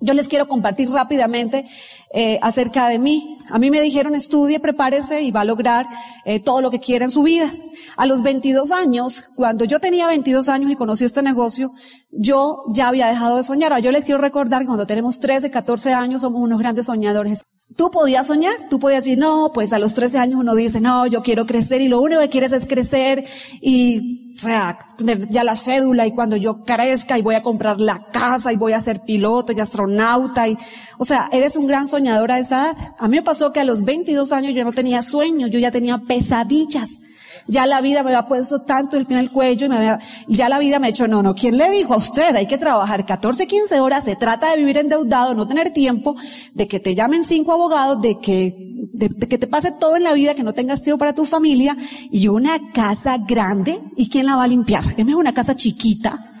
Yo 0.00 0.14
les 0.14 0.26
quiero 0.26 0.48
compartir 0.48 0.90
rápidamente 0.90 1.64
eh, 2.12 2.40
acerca 2.42 2.88
de 2.88 2.98
mí. 2.98 3.35
A 3.50 3.58
mí 3.58 3.70
me 3.70 3.80
dijeron 3.80 4.14
estudie, 4.14 4.60
prepárese 4.60 5.22
y 5.22 5.30
va 5.30 5.42
a 5.42 5.44
lograr 5.44 5.86
eh, 6.24 6.40
todo 6.40 6.60
lo 6.60 6.70
que 6.70 6.80
quiera 6.80 7.04
en 7.04 7.10
su 7.10 7.22
vida. 7.22 7.52
A 7.96 8.06
los 8.06 8.22
22 8.22 8.72
años, 8.72 9.24
cuando 9.36 9.64
yo 9.64 9.80
tenía 9.80 10.06
22 10.06 10.48
años 10.48 10.70
y 10.70 10.76
conocí 10.76 11.04
este 11.04 11.22
negocio, 11.22 11.70
yo 12.10 12.60
ya 12.68 12.88
había 12.88 13.06
dejado 13.06 13.36
de 13.36 13.42
soñar. 13.42 13.72
Ahora 13.72 13.80
yo 13.80 13.92
les 13.92 14.04
quiero 14.04 14.20
recordar 14.20 14.62
que 14.62 14.66
cuando 14.66 14.86
tenemos 14.86 15.20
13, 15.20 15.50
14 15.50 15.92
años 15.92 16.22
somos 16.22 16.42
unos 16.42 16.58
grandes 16.58 16.86
soñadores. 16.86 17.44
Tú 17.76 17.90
podías 17.90 18.28
soñar, 18.28 18.54
tú 18.70 18.78
podías 18.78 19.04
decir, 19.04 19.18
no, 19.18 19.50
pues 19.52 19.72
a 19.72 19.78
los 19.78 19.92
13 19.94 20.18
años 20.18 20.40
uno 20.40 20.54
dice, 20.54 20.80
no, 20.80 21.06
yo 21.06 21.22
quiero 21.22 21.46
crecer 21.46 21.80
y 21.80 21.88
lo 21.88 22.00
único 22.00 22.20
que 22.20 22.30
quieres 22.30 22.52
es 22.52 22.66
crecer 22.66 23.24
y, 23.60 24.25
o 24.36 24.38
sea, 24.38 24.78
tener 24.98 25.30
ya 25.30 25.44
la 25.44 25.56
cédula 25.56 26.06
y 26.06 26.12
cuando 26.12 26.36
yo 26.36 26.62
crezca 26.62 27.18
y 27.18 27.22
voy 27.22 27.36
a 27.36 27.42
comprar 27.42 27.80
la 27.80 28.10
casa 28.12 28.52
y 28.52 28.56
voy 28.56 28.74
a 28.74 28.80
ser 28.82 29.00
piloto 29.00 29.52
y 29.52 29.60
astronauta 29.60 30.46
y, 30.46 30.58
o 30.98 31.06
sea, 31.06 31.30
eres 31.32 31.56
un 31.56 31.66
gran 31.66 31.88
soñador 31.88 32.30
a 32.30 32.38
esa 32.38 32.72
edad. 32.72 32.94
A 32.98 33.08
mí 33.08 33.16
me 33.16 33.22
pasó 33.22 33.52
que 33.52 33.60
a 33.60 33.64
los 33.64 33.84
22 33.84 34.32
años 34.32 34.54
yo 34.54 34.62
no 34.64 34.72
tenía 34.72 35.00
sueño, 35.00 35.46
yo 35.46 35.58
ya 35.58 35.70
tenía 35.70 35.98
pesadillas 35.98 37.00
ya 37.48 37.66
la 37.66 37.80
vida 37.80 38.02
me 38.02 38.10
había 38.10 38.26
puesto 38.26 38.62
tanto 38.62 38.96
el 38.96 39.06
pie 39.06 39.16
en 39.16 39.22
el 39.22 39.30
cuello 39.30 39.66
y 39.66 39.68
me 39.68 39.76
había, 39.76 39.98
ya 40.26 40.48
la 40.48 40.58
vida 40.58 40.78
me 40.78 40.88
ha 40.88 40.90
dicho, 40.90 41.06
no, 41.08 41.22
no, 41.22 41.34
¿quién 41.34 41.56
le 41.56 41.70
dijo 41.70 41.94
a 41.94 41.98
usted? 41.98 42.34
Hay 42.34 42.46
que 42.46 42.58
trabajar 42.58 43.06
14, 43.06 43.46
15 43.46 43.80
horas, 43.80 44.04
se 44.04 44.16
trata 44.16 44.50
de 44.50 44.58
vivir 44.58 44.78
endeudado, 44.78 45.34
no 45.34 45.46
tener 45.46 45.72
tiempo, 45.72 46.16
de 46.54 46.66
que 46.66 46.80
te 46.80 46.94
llamen 46.94 47.24
cinco 47.24 47.52
abogados, 47.52 48.00
de 48.00 48.18
que, 48.18 48.54
de, 48.92 49.08
que 49.28 49.38
te 49.38 49.46
pase 49.46 49.72
todo 49.72 49.96
en 49.96 50.04
la 50.04 50.12
vida, 50.12 50.34
que 50.34 50.42
no 50.42 50.52
tengas 50.52 50.82
tiempo 50.82 50.98
para 50.98 51.14
tu 51.14 51.24
familia, 51.24 51.76
y 52.10 52.28
una 52.28 52.72
casa 52.72 53.18
grande, 53.18 53.78
¿y 53.96 54.08
quién 54.08 54.26
la 54.26 54.36
va 54.36 54.44
a 54.44 54.48
limpiar? 54.48 54.84
Es 54.96 55.04
mejor 55.04 55.20
una 55.20 55.34
casa 55.34 55.54
chiquita, 55.54 56.32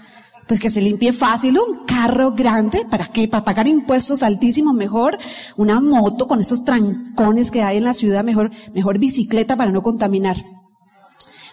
pues 0.46 0.60
que 0.60 0.70
se 0.70 0.80
limpie 0.80 1.12
fácil, 1.12 1.58
un 1.58 1.84
carro 1.86 2.32
grande, 2.32 2.86
¿para 2.88 3.06
qué? 3.06 3.28
Para 3.28 3.44
pagar 3.44 3.66
impuestos 3.66 4.22
altísimos, 4.22 4.74
mejor 4.74 5.18
una 5.56 5.80
moto 5.80 6.28
con 6.28 6.40
esos 6.40 6.64
trancones 6.64 7.50
que 7.50 7.62
hay 7.62 7.78
en 7.78 7.84
la 7.84 7.92
ciudad, 7.92 8.22
mejor, 8.22 8.50
mejor 8.72 8.98
bicicleta 8.98 9.56
para 9.56 9.72
no 9.72 9.82
contaminar. 9.82 10.36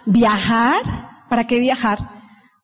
Viajar, 0.06 0.82
¿para 1.30 1.48
qué 1.48 1.60
viajar? 1.60 2.00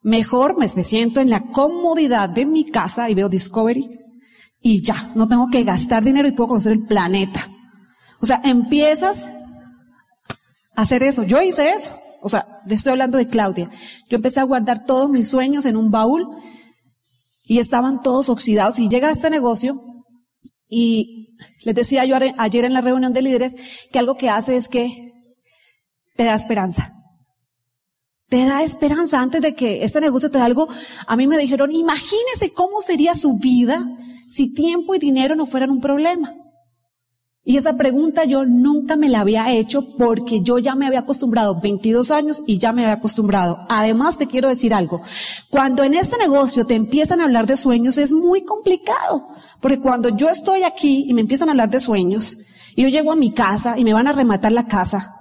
Mejor 0.01 0.57
me, 0.57 0.67
siento 0.67 1.19
en 1.19 1.29
la 1.29 1.41
comodidad 1.41 2.29
de 2.29 2.45
mi 2.45 2.69
casa 2.69 3.09
y 3.09 3.15
veo 3.15 3.29
Discovery 3.29 3.89
y 4.61 4.81
ya, 4.81 5.11
no 5.15 5.27
tengo 5.27 5.47
que 5.47 5.63
gastar 5.63 6.03
dinero 6.03 6.27
y 6.27 6.31
puedo 6.31 6.49
conocer 6.49 6.73
el 6.73 6.85
planeta. 6.85 7.49
O 8.21 8.25
sea, 8.25 8.41
empiezas 8.43 9.29
a 10.75 10.81
hacer 10.81 11.03
eso. 11.03 11.23
Yo 11.23 11.41
hice 11.41 11.69
eso. 11.69 11.95
O 12.21 12.27
sea, 12.27 12.45
le 12.65 12.75
estoy 12.75 12.91
hablando 12.91 13.17
de 13.17 13.27
Claudia. 13.27 13.69
Yo 14.09 14.17
empecé 14.17 14.41
a 14.41 14.43
guardar 14.43 14.85
todos 14.85 15.09
mis 15.09 15.29
sueños 15.29 15.65
en 15.65 15.77
un 15.77 15.91
baúl 15.91 16.27
y 17.45 17.59
estaban 17.59 18.01
todos 18.01 18.27
oxidados. 18.27 18.79
Y 18.79 18.89
llega 18.89 19.07
a 19.07 19.11
este 19.11 19.29
negocio 19.29 19.73
y 20.67 21.37
les 21.63 21.75
decía 21.75 22.03
yo 22.05 22.15
ayer 22.37 22.65
en 22.65 22.73
la 22.73 22.81
reunión 22.81 23.13
de 23.13 23.21
líderes 23.21 23.55
que 23.91 23.99
algo 23.99 24.15
que 24.15 24.29
hace 24.29 24.57
es 24.57 24.67
que 24.67 25.13
te 26.17 26.25
da 26.25 26.33
esperanza. 26.33 26.91
Te 28.29 28.45
da 28.45 28.61
esperanza 28.61 29.19
antes 29.19 29.41
de 29.41 29.55
que 29.55 29.83
este 29.83 29.99
negocio 29.99 30.29
te 30.29 30.37
da 30.37 30.45
algo. 30.45 30.67
A 31.07 31.15
mí 31.15 31.27
me 31.27 31.37
dijeron, 31.37 31.71
imagínese 31.71 32.53
cómo 32.53 32.79
sería 32.81 33.15
su 33.15 33.39
vida 33.39 33.83
si 34.27 34.53
tiempo 34.53 34.93
y 34.93 34.99
dinero 34.99 35.35
no 35.35 35.47
fueran 35.47 35.71
un 35.71 35.81
problema. 35.81 36.35
Y 37.43 37.57
esa 37.57 37.75
pregunta 37.77 38.25
yo 38.25 38.45
nunca 38.45 38.95
me 38.95 39.09
la 39.09 39.21
había 39.21 39.51
hecho 39.51 39.83
porque 39.97 40.41
yo 40.41 40.59
ya 40.59 40.75
me 40.75 40.85
había 40.85 40.99
acostumbrado 40.99 41.59
22 41.59 42.11
años 42.11 42.43
y 42.45 42.59
ya 42.59 42.71
me 42.71 42.83
había 42.83 42.97
acostumbrado. 42.97 43.65
Además 43.69 44.19
te 44.19 44.27
quiero 44.27 44.47
decir 44.47 44.75
algo. 44.75 45.01
Cuando 45.49 45.83
en 45.83 45.95
este 45.95 46.17
negocio 46.17 46.67
te 46.67 46.75
empiezan 46.75 47.21
a 47.21 47.23
hablar 47.23 47.47
de 47.47 47.57
sueños 47.57 47.97
es 47.97 48.11
muy 48.11 48.43
complicado. 48.43 49.23
Porque 49.59 49.79
cuando 49.79 50.09
yo 50.09 50.29
estoy 50.29 50.61
aquí 50.61 51.05
y 51.09 51.13
me 51.15 51.21
empiezan 51.21 51.49
a 51.49 51.53
hablar 51.53 51.71
de 51.71 51.79
sueños 51.79 52.37
y 52.75 52.83
yo 52.83 52.89
llego 52.89 53.11
a 53.11 53.15
mi 53.15 53.31
casa 53.31 53.79
y 53.79 53.83
me 53.83 53.93
van 53.93 54.07
a 54.07 54.11
rematar 54.11 54.51
la 54.51 54.67
casa 54.67 55.18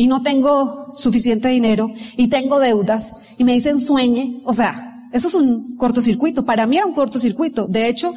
y 0.00 0.06
no 0.06 0.22
tengo 0.22 0.86
suficiente 0.96 1.48
dinero 1.48 1.90
y 2.16 2.28
tengo 2.28 2.58
deudas 2.58 3.12
y 3.38 3.44
me 3.44 3.52
dicen 3.52 3.78
sueñe, 3.78 4.40
o 4.44 4.52
sea, 4.52 5.08
eso 5.12 5.28
es 5.28 5.34
un 5.34 5.76
cortocircuito. 5.76 6.44
Para 6.44 6.66
mí 6.66 6.76
era 6.76 6.86
un 6.86 6.94
cortocircuito. 6.94 7.66
De 7.66 7.88
hecho, 7.88 8.12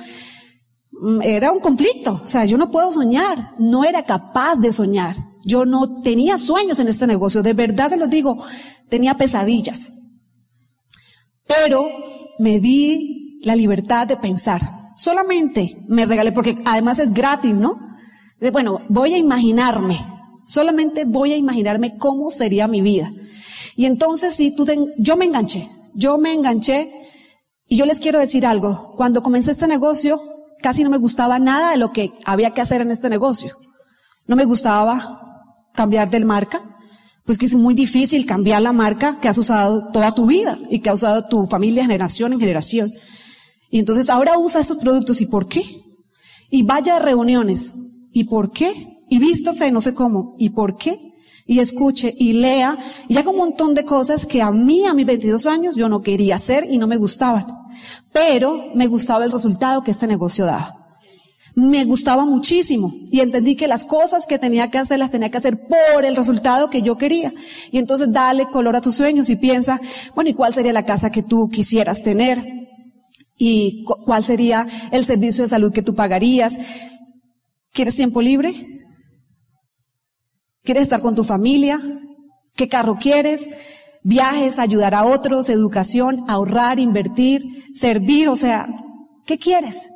Mm, 1.04 1.22
era 1.22 1.52
un 1.52 1.60
conflicto. 1.60 2.22
O 2.24 2.28
sea, 2.28 2.46
yo 2.46 2.58
no 2.58 2.72
puedo 2.72 2.90
soñar. 2.90 3.52
No 3.60 3.84
era 3.84 4.06
capaz 4.06 4.56
de 4.56 4.72
soñar. 4.72 5.18
Yo 5.46 5.66
no 5.66 6.02
tenía 6.02 6.38
sueños 6.38 6.80
en 6.80 6.88
este 6.88 7.08
negocio. 7.08 7.44
De 7.44 7.52
verdad 7.52 7.90
se 7.90 7.98
los 7.98 8.10
digo, 8.10 8.38
tenía 8.90 9.18
pesadillas. 9.18 9.92
Pero 11.46 11.86
me 12.40 12.60
di 12.62 13.42
la 13.44 13.56
libertad 13.56 14.08
de 14.08 14.16
pensar. 14.16 14.62
Solamente 14.96 15.84
me 15.90 16.06
regalé, 16.06 16.32
porque 16.32 16.62
además 16.64 17.00
es 17.00 17.14
gratis, 17.14 17.54
¿no? 17.54 17.80
Bueno, 18.54 18.80
voy 18.88 19.14
a 19.14 19.18
imaginarme. 19.18 20.13
Solamente 20.46 21.06
voy 21.06 21.34
a 21.34 21.38
imaginarme 21.38 21.98
cómo 21.98 22.32
sería 22.32 22.68
mi 22.68 22.82
vida. 22.82 23.12
Y 23.76 23.86
entonces 23.86 24.36
sí, 24.36 24.56
tú 24.56 24.66
yo 24.98 25.18
me 25.18 25.26
enganché. 25.26 25.68
Yo 25.96 26.18
me 26.18 26.34
enganché. 26.34 26.92
Y 27.68 27.78
yo 27.78 27.86
les 27.86 28.00
quiero 28.00 28.20
decir 28.20 28.46
algo. 28.46 28.92
Cuando 28.96 29.22
comencé 29.22 29.52
este 29.52 29.68
negocio, 29.68 30.20
casi 30.62 30.84
no 30.84 30.90
me 30.90 30.98
gustaba 30.98 31.40
nada 31.40 31.72
de 31.72 31.78
lo 31.78 31.92
que 31.92 32.12
había 32.26 32.52
que 32.52 32.62
hacer 32.62 32.82
en 32.82 32.92
este 32.92 33.10
negocio. 33.10 33.52
No 34.28 34.36
me 34.36 34.46
gustaba 34.46 35.20
cambiar 35.74 36.10
de 36.10 36.24
marca, 36.24 36.62
pues 37.26 37.38
que 37.38 37.46
es 37.46 37.56
muy 37.56 37.74
difícil 37.74 38.26
cambiar 38.26 38.62
la 38.62 38.72
marca 38.72 39.20
que 39.20 39.28
has 39.28 39.38
usado 39.38 39.92
toda 39.92 40.14
tu 40.14 40.26
vida 40.26 40.60
y 40.70 40.80
que 40.80 40.90
ha 40.90 40.94
usado 40.94 41.28
tu 41.28 41.46
familia 41.46 41.84
generación 41.84 42.34
en 42.34 42.40
generación. 42.40 42.90
Y 43.70 43.80
entonces 43.80 44.10
ahora 44.10 44.38
usa 44.38 44.62
esos 44.62 44.78
productos 44.78 45.20
y 45.22 45.26
¿por 45.26 45.48
qué? 45.48 45.64
Y 46.52 46.64
vaya 46.64 46.98
a 46.98 47.00
reuniones 47.00 47.76
y 48.12 48.26
¿por 48.26 48.52
qué? 48.52 48.93
Y 49.10 49.20
vístase 49.20 49.72
no 49.72 49.82
sé 49.82 49.94
cómo 49.94 50.36
y 50.38 50.50
¿por 50.50 50.78
qué? 50.78 51.14
Y 51.46 51.60
escuche 51.60 52.14
y 52.18 52.34
lea 52.34 52.78
y 53.08 53.18
haga 53.18 53.30
un 53.30 53.38
montón 53.38 53.74
de 53.74 53.84
cosas 53.84 54.26
que 54.26 54.42
a 54.42 54.52
mí 54.52 54.86
a 54.86 54.94
mis 54.94 55.06
22 55.06 55.46
años 55.46 55.76
yo 55.76 55.90
no 55.90 56.02
quería 56.02 56.36
hacer 56.36 56.66
y 56.70 56.78
no 56.78 56.88
me 56.88 56.98
gustaban 56.98 57.64
pero 58.14 58.72
me 58.76 58.88
gustaba 58.88 59.26
el 59.26 59.32
resultado 59.32 59.84
que 59.84 59.92
este 59.92 60.08
negocio 60.08 60.46
daba. 60.46 60.80
Me 61.56 61.84
gustaba 61.86 62.26
muchísimo 62.26 62.92
y 63.12 63.20
entendí 63.20 63.56
que 63.56 63.68
las 63.68 63.84
cosas 63.84 64.26
que 64.26 64.40
tenía 64.40 64.72
que 64.72 64.80
hacer 64.80 64.98
las 64.98 65.12
tenía 65.12 65.30
que 65.30 65.38
hacer 65.38 65.60
por 65.68 66.04
el 66.04 66.16
resultado 66.16 66.70
que 66.70 66.82
yo 66.82 66.98
quería. 66.98 67.32
Y 67.72 67.78
entonces 67.78 68.12
dale 68.12 68.48
color 68.48 68.76
a 68.76 68.82
tus 68.82 68.96
sueños 68.96 69.30
y 69.30 69.36
piensa, 69.36 69.80
bueno, 70.16 70.32
¿y 70.32 70.34
cuál 70.34 70.54
sería 70.54 70.74
la 70.74 70.86
casa 70.86 71.12
que 71.12 71.22
tú 71.22 71.50
quisieras 71.50 72.02
tener? 72.02 72.44
¿Y 73.38 73.84
cuál 73.84 74.24
sería 74.24 74.68
el 74.92 75.06
servicio 75.06 75.44
de 75.44 75.50
salud 75.50 75.74
que 75.74 75.84
tú 75.84 75.94
pagarías? 75.94 76.58
¿Quieres 77.72 77.96
tiempo 77.96 78.22
libre? 78.22 78.83
¿Quieres 80.64 80.84
estar 80.84 81.02
con 81.02 81.16
tu 81.16 81.24
familia? 81.24 81.80
¿Qué 82.56 82.68
carro 82.68 82.98
quieres? 83.00 83.50
viajes, 84.04 84.60
ayudar 84.60 84.94
a 84.96 85.06
otros, 85.06 85.50
educación, 85.50 86.26
ahorrar, 86.28 86.80
invertir, 86.80 87.42
servir, 87.74 88.30
o 88.30 88.36
sea, 88.36 88.68
¿qué 89.26 89.38
quieres? 89.38 89.90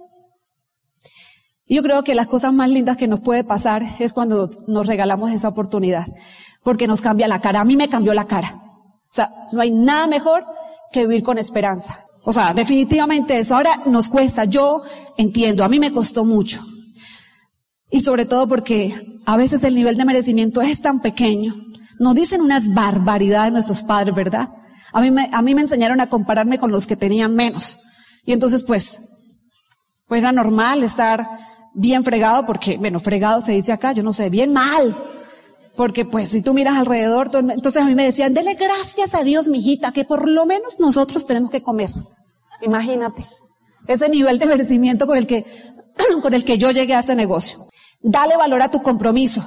yo 1.69 1.83
creo 1.83 2.01
que 2.01 2.15
las 2.15 2.27
cosas 2.27 2.53
más 2.53 2.69
lindas 2.69 2.95
que 2.95 3.09
nos 3.09 3.19
puede 3.19 3.43
pasar 3.43 3.83
es 3.99 4.13
cuando 4.13 4.49
nos 4.67 4.87
regalamos 4.87 5.31
esa 5.33 5.49
oportunidad, 5.49 6.07
porque 6.63 6.87
nos 6.87 7.01
cambia 7.01 7.27
la 7.27 7.41
cara. 7.41 7.59
A 7.59 7.65
mí 7.65 7.75
me 7.75 7.89
cambió 7.89 8.13
la 8.13 8.25
cara. 8.25 8.61
O 8.93 9.13
sea, 9.13 9.29
no 9.51 9.59
hay 9.59 9.71
nada 9.71 10.07
mejor 10.07 10.45
que 10.93 11.05
vivir 11.05 11.23
con 11.23 11.37
esperanza. 11.37 11.99
O 12.23 12.31
sea, 12.31 12.53
definitivamente 12.53 13.37
eso. 13.37 13.57
Ahora 13.57 13.81
nos 13.85 14.07
cuesta, 14.07 14.45
yo 14.45 14.81
entiendo, 15.17 15.65
a 15.65 15.67
mí 15.67 15.77
me 15.77 15.91
costó 15.91 16.23
mucho. 16.23 16.61
Y 17.89 18.01
sobre 18.01 18.25
todo 18.25 18.47
porque 18.47 19.17
a 19.25 19.37
veces 19.37 19.63
el 19.63 19.75
nivel 19.75 19.97
de 19.97 20.05
merecimiento 20.05 20.61
es 20.61 20.81
tan 20.81 21.01
pequeño 21.01 21.67
nos 21.99 22.15
dicen 22.15 22.41
unas 22.41 22.73
barbaridades 22.73 23.53
nuestros 23.53 23.83
padres, 23.83 24.15
¿verdad? 24.15 24.49
A 24.93 25.01
mí, 25.01 25.11
me, 25.11 25.29
a 25.31 25.41
mí 25.41 25.55
me 25.55 25.61
enseñaron 25.61 25.99
a 25.99 26.07
compararme 26.07 26.59
con 26.59 26.71
los 26.71 26.87
que 26.87 26.95
tenían 26.95 27.35
menos. 27.35 27.79
Y 28.25 28.33
entonces, 28.33 28.63
pues, 28.63 29.39
pues 30.07 30.21
era 30.21 30.31
normal 30.31 30.83
estar 30.83 31.27
bien 31.73 32.03
fregado, 32.03 32.45
porque, 32.45 32.77
bueno, 32.77 32.99
fregado 32.99 33.41
se 33.41 33.53
dice 33.53 33.71
acá, 33.71 33.91
yo 33.91 34.03
no 34.03 34.13
sé, 34.13 34.29
bien 34.29 34.53
mal. 34.53 34.95
Porque 35.75 36.05
pues 36.05 36.29
si 36.29 36.41
tú 36.41 36.55
miras 36.55 36.75
alrededor, 36.75 37.29
entonces 37.35 37.83
a 37.83 37.85
mí 37.85 37.93
me 37.93 38.05
decían, 38.05 38.33
dele 38.33 38.55
gracias 38.55 39.13
a 39.13 39.23
Dios, 39.23 39.47
mijita, 39.47 39.91
que 39.91 40.05
por 40.05 40.27
lo 40.27 40.45
menos 40.47 40.79
nosotros 40.79 41.27
tenemos 41.27 41.51
que 41.51 41.61
comer. 41.61 41.91
Imagínate. 42.61 43.27
Ese 43.85 44.09
nivel 44.09 44.39
de 44.39 44.47
merecimiento 44.47 45.05
con 45.05 45.17
el 45.17 45.27
que, 45.27 45.45
con 46.21 46.33
el 46.33 46.43
que 46.43 46.57
yo 46.57 46.71
llegué 46.71 46.95
a 46.95 46.99
este 46.99 47.13
negocio. 47.13 47.66
Dale 47.99 48.37
valor 48.37 48.61
a 48.61 48.71
tu 48.71 48.81
compromiso. 48.81 49.43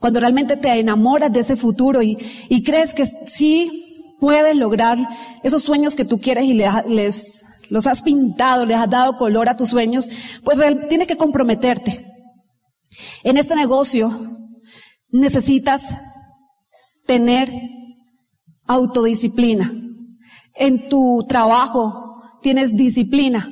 Cuando 0.00 0.20
realmente 0.20 0.56
te 0.56 0.68
enamoras 0.78 1.32
de 1.32 1.40
ese 1.40 1.56
futuro 1.56 2.02
y, 2.02 2.16
crees 2.64 2.94
que 2.94 3.06
sí 3.06 4.16
puedes 4.20 4.56
lograr 4.56 4.98
esos 5.42 5.62
sueños 5.62 5.94
que 5.94 6.04
tú 6.04 6.20
quieres 6.20 6.44
y 6.44 6.54
les, 6.54 7.44
los 7.70 7.86
has 7.86 8.02
pintado, 8.02 8.66
les 8.66 8.76
has 8.76 8.90
dado 8.90 9.16
color 9.16 9.48
a 9.48 9.56
tus 9.56 9.70
sueños, 9.70 10.10
pues 10.44 10.60
tienes 10.88 11.06
que 11.06 11.16
comprometerte. 11.16 12.04
En 13.22 13.36
este 13.36 13.56
negocio 13.56 14.12
necesitas 15.10 15.94
tener 17.06 17.50
autodisciplina. 18.66 19.72
En 20.54 20.88
tu 20.88 21.24
trabajo 21.28 22.22
tienes 22.42 22.76
disciplina. 22.76 23.50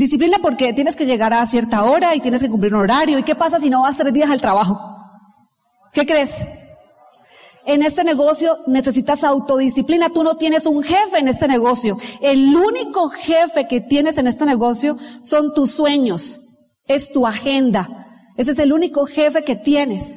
Disciplina 0.00 0.38
porque 0.40 0.72
tienes 0.72 0.96
que 0.96 1.04
llegar 1.04 1.34
a 1.34 1.44
cierta 1.44 1.84
hora 1.84 2.14
y 2.14 2.20
tienes 2.20 2.40
que 2.40 2.48
cumplir 2.48 2.74
un 2.74 2.80
horario. 2.80 3.18
¿Y 3.18 3.22
qué 3.22 3.34
pasa 3.34 3.60
si 3.60 3.68
no 3.68 3.82
vas 3.82 3.98
tres 3.98 4.14
días 4.14 4.30
al 4.30 4.40
trabajo? 4.40 4.80
¿Qué 5.92 6.06
crees? 6.06 6.36
En 7.66 7.82
este 7.82 8.02
negocio 8.02 8.60
necesitas 8.66 9.24
autodisciplina. 9.24 10.08
Tú 10.08 10.24
no 10.24 10.38
tienes 10.38 10.64
un 10.64 10.82
jefe 10.82 11.18
en 11.18 11.28
este 11.28 11.46
negocio. 11.48 11.98
El 12.22 12.56
único 12.56 13.10
jefe 13.10 13.68
que 13.68 13.82
tienes 13.82 14.16
en 14.16 14.26
este 14.26 14.46
negocio 14.46 14.96
son 15.20 15.52
tus 15.52 15.72
sueños. 15.72 16.70
Es 16.86 17.12
tu 17.12 17.26
agenda. 17.26 18.06
Ese 18.38 18.52
es 18.52 18.58
el 18.58 18.72
único 18.72 19.04
jefe 19.04 19.44
que 19.44 19.54
tienes. 19.54 20.16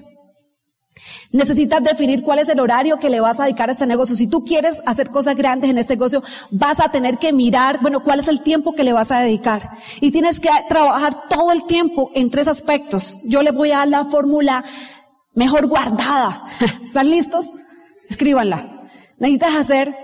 Necesitas 1.32 1.84
definir 1.84 2.22
cuál 2.22 2.40
es 2.40 2.50
el 2.50 2.60
horario 2.60 3.00
que 3.00 3.10
le 3.10 3.20
vas 3.20 3.40
a 3.40 3.46
dedicar 3.46 3.70
a 3.70 3.72
este 3.72 3.88
negocio. 3.88 4.16
Si 4.16 4.28
tú 4.28 4.44
quieres 4.46 4.82
hacer 4.86 5.10
cosas 5.10 5.36
grandes 5.36 5.70
en 5.70 5.78
este 5.78 5.96
negocio, 5.96 6.22
vas 6.52 6.80
a 6.80 6.90
tener 6.90 7.18
que 7.18 7.34
mirar, 7.34 7.82
bueno, 7.82 8.04
cuál 8.04 8.20
es 8.20 8.28
el 8.28 8.42
tiempo 8.42 8.74
que 8.74 8.84
le 8.84 8.94
vas 8.94 9.12
a 9.12 9.20
dedicar. 9.20 9.72
Y 10.00 10.12
tienes 10.12 10.40
que 10.40 10.50
trabajar 10.70 11.28
todo 11.30 11.52
el 11.52 11.66
tiempo 11.66 12.12
en 12.14 12.30
tres 12.30 12.48
aspectos. 12.48 13.18
Yo 13.26 13.42
le 13.42 13.52
voy 13.52 13.72
a 13.72 13.80
dar 13.80 13.88
la 13.88 14.06
fórmula 14.06 14.64
mejor 15.34 15.68
guardada. 15.68 16.44
¿Están 16.86 17.10
listos? 17.10 17.52
Escríbanla. 18.10 18.90
Necesitas 19.18 19.56
hacer 19.56 19.96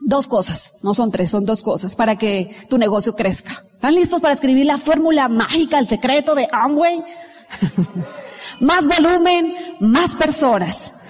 dos 0.00 0.26
cosas, 0.26 0.80
no 0.82 0.94
son 0.94 1.10
tres, 1.10 1.30
son 1.30 1.44
dos 1.44 1.62
cosas 1.62 1.94
para 1.94 2.16
que 2.16 2.54
tu 2.68 2.78
negocio 2.78 3.14
crezca. 3.14 3.52
¿Están 3.52 3.94
listos 3.94 4.20
para 4.20 4.34
escribir 4.34 4.66
la 4.66 4.78
fórmula 4.78 5.28
mágica, 5.28 5.78
el 5.78 5.88
secreto 5.88 6.34
de 6.34 6.48
Amway? 6.50 7.04
más 8.60 8.86
volumen, 8.86 9.54
más 9.80 10.16
personas. 10.16 11.08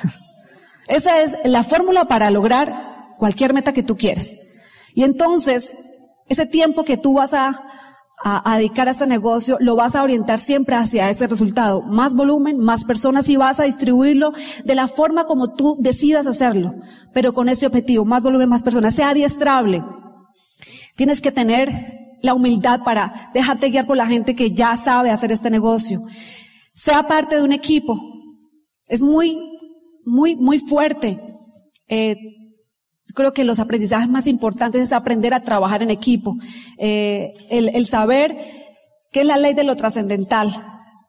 Esa 0.87 1.21
es 1.21 1.37
la 1.45 1.63
fórmula 1.63 2.07
para 2.07 2.31
lograr 2.31 3.17
cualquier 3.19 3.55
meta 3.55 3.73
que 3.73 3.83
tú 3.83 3.97
quieres. 3.97 4.59
Y 4.95 5.03
entonces, 5.03 5.75
ese 6.29 6.47
tiempo 6.47 6.85
que 6.85 6.97
tú 6.97 7.15
vas 7.15 7.35
a 7.35 7.61
a, 8.27 8.57
dedicar 8.57 8.89
a 8.89 8.93
este 8.93 9.07
negocio, 9.07 9.59
lo 9.61 9.77
vas 9.77 9.95
a 9.95 10.03
orientar 10.03 10.41
siempre 10.41 10.75
hacia 10.77 11.11
ese 11.11 11.27
resultado. 11.27 11.83
Más 11.83 12.15
volumen, 12.15 12.59
más 12.59 12.85
personas 12.85 13.29
y 13.29 13.37
vas 13.37 13.61
a 13.61 13.65
distribuirlo 13.65 14.33
de 14.65 14.75
la 14.75 14.89
forma 14.89 15.25
como 15.25 15.55
tú 15.55 15.77
decidas 15.79 16.27
hacerlo, 16.27 16.75
pero 17.13 17.35
con 17.35 17.51
ese 17.51 17.67
objetivo, 17.67 18.05
más 18.07 18.23
volumen, 18.23 18.49
más 18.49 18.63
personas. 18.63 18.95
Sea 18.95 19.11
adiestrable. 19.11 19.85
Tienes 20.97 21.21
que 21.21 21.33
tener 21.33 22.17
la 22.23 22.33
humildad 22.33 22.81
para 22.83 23.31
dejarte 23.35 23.69
guiar 23.69 23.87
por 23.87 23.99
la 23.99 24.07
gente 24.07 24.35
que 24.35 24.53
ya 24.53 24.77
sabe 24.79 25.11
hacer 25.11 25.31
este 25.31 25.51
negocio. 25.51 25.99
Sea 26.75 27.07
parte 27.07 27.37
de 27.37 27.43
un 27.43 27.53
equipo. 27.53 27.99
Es 28.89 29.03
muy, 29.03 29.39
muy, 30.05 30.37
muy 30.37 30.59
fuerte. 30.59 31.19
Eh, 31.89 32.17
creo 33.15 33.33
que 33.33 33.45
los 33.45 33.59
aprendizajes 33.59 34.09
más 34.09 34.27
importantes 34.27 34.83
es 34.83 34.93
aprender 34.93 35.33
a 35.33 35.43
trabajar 35.43 35.83
en 35.83 35.91
equipo, 35.91 36.37
eh, 36.79 37.33
el, 37.49 37.69
el 37.69 37.87
saber 37.87 38.37
qué 39.13 39.21
es 39.21 39.27
la 39.27 39.39
ley 39.39 39.55
de 39.55 39.65
lo 39.65 39.77
trascendental, 39.77 40.51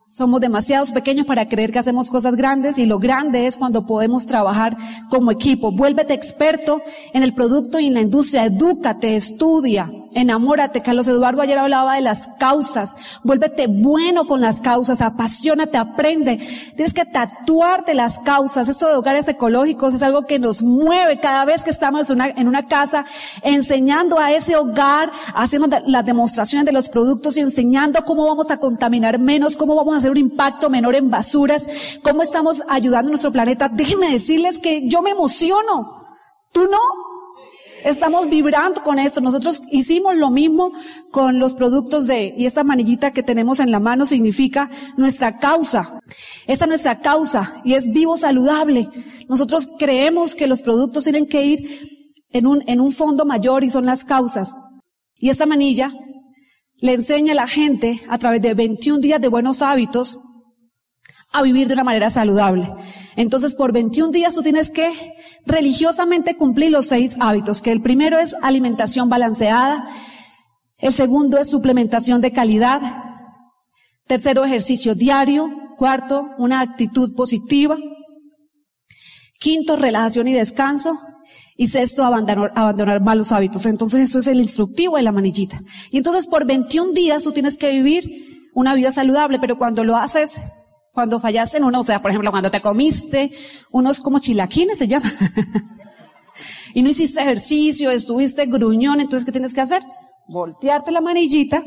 somos 0.07 0.39
demasiados 0.39 0.91
pequeños 0.91 1.25
para 1.25 1.47
creer 1.47 1.71
que 1.71 1.79
hacemos 1.79 2.09
cosas 2.09 2.35
grandes 2.35 2.77
y 2.77 2.85
lo 2.85 2.99
grande 2.99 3.47
es 3.47 3.57
cuando 3.57 3.85
podemos 3.87 4.27
trabajar 4.27 4.77
como 5.09 5.31
equipo. 5.31 5.71
Vuélvete 5.71 6.13
experto 6.13 6.81
en 7.11 7.23
el 7.23 7.33
producto 7.33 7.79
y 7.79 7.87
en 7.87 7.95
la 7.95 8.01
industria. 8.01 8.45
Edúcate, 8.45 9.15
estudia, 9.15 9.91
enamórate. 10.15 10.81
Carlos 10.81 11.07
Eduardo 11.07 11.41
ayer 11.41 11.59
hablaba 11.59 11.95
de 11.95 12.01
las 12.01 12.27
causas. 12.39 12.95
Vuélvete 13.23 13.67
bueno 13.67 14.25
con 14.25 14.41
las 14.41 14.61
causas, 14.61 15.01
apasionate, 15.01 15.77
aprende. 15.77 16.37
Tienes 16.75 16.93
que 16.93 17.05
tatuarte 17.05 17.93
las 17.93 18.17
causas. 18.19 18.67
Esto 18.67 18.87
de 18.87 18.95
hogares 18.95 19.27
ecológicos 19.27 19.93
es 19.93 20.01
algo 20.01 20.25
que 20.25 20.39
nos 20.39 20.63
mueve 20.63 21.19
cada 21.19 21.45
vez 21.45 21.63
que 21.63 21.69
estamos 21.69 22.09
en 22.09 22.47
una 22.47 22.67
casa 22.67 23.05
enseñando 23.43 24.17
a 24.17 24.31
ese 24.31 24.55
hogar, 24.55 25.11
haciendo 25.35 25.67
las 25.85 26.05
demostraciones 26.05 26.65
de 26.65 26.71
los 26.71 26.89
productos 26.89 27.37
y 27.37 27.41
enseñando 27.41 28.03
cómo 28.05 28.25
vamos 28.25 28.49
a 28.49 28.57
contaminar 28.57 29.19
menos, 29.19 29.55
cómo 29.55 29.75
vamos 29.75 29.95
a 29.95 29.97
hacer 29.97 30.11
un 30.11 30.17
impacto 30.17 30.69
menor 30.69 30.95
en 30.95 31.09
basuras, 31.09 31.99
cómo 32.01 32.23
estamos 32.23 32.63
ayudando 32.69 33.09
a 33.09 33.11
nuestro 33.11 33.31
planeta. 33.31 33.69
Déjenme 33.69 34.09
decirles 34.09 34.59
que 34.59 34.87
yo 34.87 35.01
me 35.01 35.11
emociono. 35.11 36.05
¿Tú 36.53 36.69
no? 36.71 37.04
Estamos 37.85 38.27
vibrando 38.31 38.81
con 38.81 38.97
esto. 38.97 39.21
Nosotros 39.21 39.61
hicimos 39.69 40.15
lo 40.15 40.31
mismo 40.31 40.71
con 41.11 41.37
los 41.37 41.53
productos 41.53 42.07
de, 42.07 42.33
y 42.35 42.47
esta 42.47 42.63
manillita 42.63 43.11
que 43.11 43.21
tenemos 43.21 43.59
en 43.59 43.69
la 43.69 43.79
mano 43.79 44.07
significa 44.07 44.71
nuestra 44.97 45.37
causa. 45.37 45.99
Esta 46.47 46.65
es 46.65 46.69
nuestra 46.69 46.99
causa 46.99 47.61
y 47.63 47.75
es 47.75 47.93
vivo 47.93 48.17
saludable. 48.17 48.89
Nosotros 49.29 49.69
creemos 49.77 50.33
que 50.33 50.47
los 50.47 50.63
productos 50.63 51.03
tienen 51.03 51.27
que 51.27 51.45
ir 51.45 52.23
en 52.31 52.47
un, 52.47 52.63
en 52.65 52.81
un 52.81 52.91
fondo 52.91 53.23
mayor 53.23 53.63
y 53.63 53.69
son 53.69 53.85
las 53.85 54.03
causas. 54.03 54.55
Y 55.15 55.29
esta 55.29 55.45
manilla 55.45 55.93
le 56.79 56.93
enseña 56.93 57.33
a 57.33 57.35
la 57.35 57.47
gente 57.47 58.01
a 58.09 58.17
través 58.17 58.41
de 58.41 58.55
21 58.55 58.99
días 58.99 59.21
de 59.21 59.27
buenos 59.27 59.61
hábitos 59.61 60.17
a 61.35 61.41
vivir 61.41 61.67
de 61.67 61.73
una 61.73 61.83
manera 61.83 62.09
saludable. 62.09 62.71
Entonces, 63.17 63.55
por 63.55 63.73
21 63.73 64.11
días 64.11 64.33
tú 64.33 64.41
tienes 64.41 64.69
que 64.69 64.89
religiosamente 65.45 66.35
cumplir 66.35 66.71
los 66.71 66.87
seis 66.87 67.17
hábitos, 67.19 67.61
que 67.61 67.71
el 67.71 67.81
primero 67.81 68.17
es 68.19 68.35
alimentación 68.41 69.09
balanceada, 69.09 69.89
el 70.79 70.93
segundo 70.93 71.37
es 71.37 71.49
suplementación 71.49 72.21
de 72.21 72.31
calidad, 72.31 72.81
tercero 74.07 74.45
ejercicio 74.45 74.95
diario, 74.95 75.49
cuarto 75.77 76.29
una 76.37 76.61
actitud 76.61 77.13
positiva, 77.15 77.77
quinto 79.39 79.75
relajación 79.75 80.29
y 80.29 80.33
descanso, 80.33 80.97
y 81.57 81.67
sexto, 81.67 82.03
abandonar, 82.03 82.51
abandonar 82.55 83.01
malos 83.01 83.31
hábitos. 83.31 83.65
Entonces 83.65 84.09
eso 84.09 84.19
es 84.19 84.27
el 84.27 84.41
instructivo 84.41 84.97
de 84.97 85.03
la 85.03 85.11
manillita. 85.11 85.59
Y 85.91 85.97
entonces 85.97 86.27
por 86.27 86.45
21 86.45 86.93
días 86.93 87.23
tú 87.23 87.31
tienes 87.31 87.57
que 87.57 87.71
vivir 87.71 88.49
una 88.53 88.73
vida 88.73 88.91
saludable, 88.91 89.39
pero 89.39 89.57
cuando 89.57 89.83
lo 89.83 89.95
haces, 89.95 90.41
cuando 90.95 91.19
fallas 91.19 91.53
en 91.53 91.65
uno, 91.65 91.81
o 91.81 91.83
sea, 91.83 92.01
por 92.01 92.09
ejemplo, 92.09 92.31
cuando 92.31 92.49
te 92.49 92.61
comiste 92.61 93.29
unos 93.69 93.99
como 93.99 94.19
chilaquines 94.19 94.77
se 94.77 94.87
llama, 94.87 95.11
y 96.73 96.81
no 96.81 96.89
hiciste 96.89 97.21
ejercicio, 97.21 97.91
estuviste 97.91 98.45
gruñón, 98.45 99.01
entonces 99.01 99.25
¿qué 99.25 99.33
tienes 99.33 99.53
que 99.53 99.59
hacer? 99.59 99.83
Voltearte 100.29 100.91
la 100.91 101.01
manillita 101.01 101.61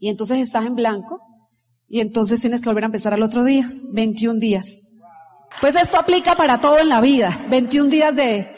y 0.00 0.08
entonces 0.08 0.38
estás 0.38 0.64
en 0.64 0.74
blanco 0.74 1.20
y 1.86 2.00
entonces 2.00 2.40
tienes 2.40 2.62
que 2.62 2.70
volver 2.70 2.84
a 2.84 2.86
empezar 2.86 3.12
al 3.12 3.22
otro 3.22 3.44
día, 3.44 3.70
21 3.92 4.40
días. 4.40 4.78
Pues 5.60 5.76
esto 5.76 5.98
aplica 5.98 6.34
para 6.34 6.62
todo 6.62 6.78
en 6.78 6.88
la 6.88 7.02
vida. 7.02 7.38
21 7.50 7.90
días 7.90 8.16
de, 8.16 8.48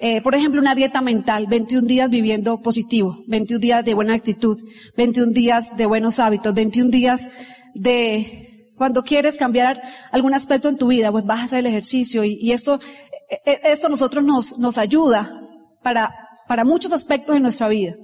eh, 0.00 0.20
por 0.20 0.34
ejemplo, 0.34 0.60
una 0.60 0.74
dieta 0.74 1.00
mental, 1.00 1.46
21 1.46 1.86
días 1.86 2.10
viviendo 2.10 2.60
positivo, 2.60 3.22
21 3.26 3.58
días 3.58 3.84
de 3.86 3.94
buena 3.94 4.14
actitud, 4.14 4.58
21 4.98 5.32
días 5.32 5.78
de 5.78 5.86
buenos 5.86 6.18
hábitos, 6.18 6.52
21 6.52 6.90
días 6.90 7.28
de 7.74 8.47
cuando 8.78 9.02
quieres 9.02 9.36
cambiar 9.36 9.82
algún 10.12 10.32
aspecto 10.32 10.68
en 10.68 10.78
tu 10.78 10.86
vida, 10.86 11.12
pues 11.12 11.24
hacer 11.28 11.58
el 11.58 11.66
ejercicio 11.66 12.24
y, 12.24 12.38
y 12.40 12.52
esto, 12.52 12.80
e, 13.28 13.50
e, 13.50 13.60
esto 13.64 13.88
nosotros 13.88 14.24
nos, 14.24 14.58
nos 14.58 14.78
ayuda 14.78 15.42
para, 15.82 16.14
para 16.46 16.64
muchos 16.64 16.92
aspectos 16.92 17.34
de 17.34 17.40
nuestra 17.40 17.68
vida. 17.68 17.94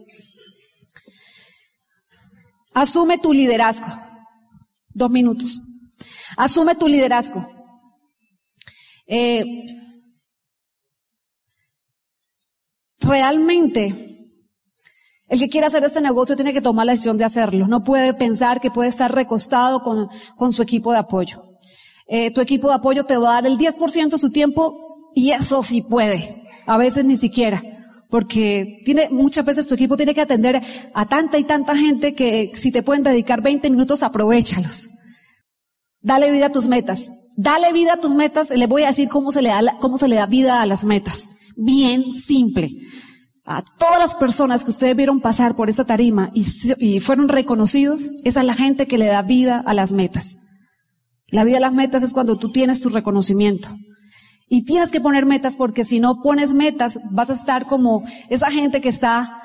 Asume 2.74 3.18
tu 3.18 3.32
liderazgo. 3.32 3.86
Dos 4.92 5.10
minutos. 5.10 5.60
Asume 6.36 6.74
tu 6.74 6.88
liderazgo. 6.88 7.40
Eh, 9.06 9.44
realmente, 12.98 14.13
el 15.28 15.38
que 15.38 15.48
quiere 15.48 15.66
hacer 15.66 15.82
este 15.84 16.00
negocio 16.00 16.36
tiene 16.36 16.52
que 16.52 16.60
tomar 16.60 16.86
la 16.86 16.92
decisión 16.92 17.16
de 17.16 17.24
hacerlo. 17.24 17.66
No 17.66 17.82
puede 17.82 18.14
pensar 18.14 18.60
que 18.60 18.70
puede 18.70 18.88
estar 18.88 19.14
recostado 19.14 19.82
con, 19.82 20.08
con 20.36 20.52
su 20.52 20.62
equipo 20.62 20.92
de 20.92 20.98
apoyo. 20.98 21.42
Eh, 22.06 22.30
tu 22.30 22.40
equipo 22.40 22.68
de 22.68 22.74
apoyo 22.74 23.04
te 23.04 23.16
va 23.16 23.30
a 23.30 23.34
dar 23.34 23.46
el 23.46 23.56
10% 23.56 24.10
de 24.10 24.18
su 24.18 24.30
tiempo 24.30 25.10
y 25.14 25.30
eso 25.30 25.62
sí 25.62 25.82
puede. 25.82 26.42
A 26.66 26.76
veces 26.76 27.04
ni 27.04 27.16
siquiera. 27.16 27.62
Porque 28.10 28.82
tiene, 28.84 29.08
muchas 29.10 29.44
veces 29.44 29.66
tu 29.66 29.74
equipo 29.74 29.96
tiene 29.96 30.14
que 30.14 30.20
atender 30.20 30.60
a 30.92 31.06
tanta 31.06 31.38
y 31.38 31.44
tanta 31.44 31.74
gente 31.74 32.14
que 32.14 32.52
si 32.54 32.70
te 32.70 32.82
pueden 32.82 33.02
dedicar 33.02 33.42
20 33.42 33.70
minutos, 33.70 34.02
aprovechalos. 34.02 34.88
Dale 36.00 36.30
vida 36.30 36.46
a 36.46 36.52
tus 36.52 36.66
metas. 36.66 37.10
Dale 37.36 37.72
vida 37.72 37.94
a 37.94 38.00
tus 38.00 38.14
metas. 38.14 38.50
Le 38.50 38.66
voy 38.66 38.82
a 38.82 38.88
decir 38.88 39.08
cómo 39.08 39.32
se 39.32 39.40
le 39.40 39.48
da, 39.48 39.78
cómo 39.80 39.96
se 39.96 40.06
le 40.06 40.16
da 40.16 40.26
vida 40.26 40.60
a 40.60 40.66
las 40.66 40.84
metas. 40.84 41.28
Bien 41.56 42.12
simple. 42.12 42.70
A 43.46 43.62
todas 43.62 43.98
las 43.98 44.14
personas 44.14 44.64
que 44.64 44.70
ustedes 44.70 44.96
vieron 44.96 45.20
pasar 45.20 45.54
por 45.54 45.68
esa 45.68 45.84
tarima 45.84 46.30
y, 46.32 47.00
fueron 47.00 47.28
reconocidos, 47.28 48.10
esa 48.24 48.40
es 48.40 48.46
la 48.46 48.54
gente 48.54 48.86
que 48.86 48.96
le 48.96 49.06
da 49.06 49.20
vida 49.20 49.62
a 49.66 49.74
las 49.74 49.92
metas. 49.92 50.36
La 51.28 51.44
vida 51.44 51.58
a 51.58 51.60
las 51.60 51.74
metas 51.74 52.02
es 52.02 52.14
cuando 52.14 52.38
tú 52.38 52.50
tienes 52.50 52.80
tu 52.80 52.88
reconocimiento. 52.88 53.68
Y 54.48 54.64
tienes 54.64 54.90
que 54.90 55.00
poner 55.00 55.26
metas 55.26 55.56
porque 55.56 55.84
si 55.84 56.00
no 56.00 56.22
pones 56.22 56.54
metas 56.54 57.00
vas 57.12 57.28
a 57.28 57.34
estar 57.34 57.66
como 57.66 58.04
esa 58.30 58.50
gente 58.50 58.80
que 58.80 58.88
está 58.88 59.42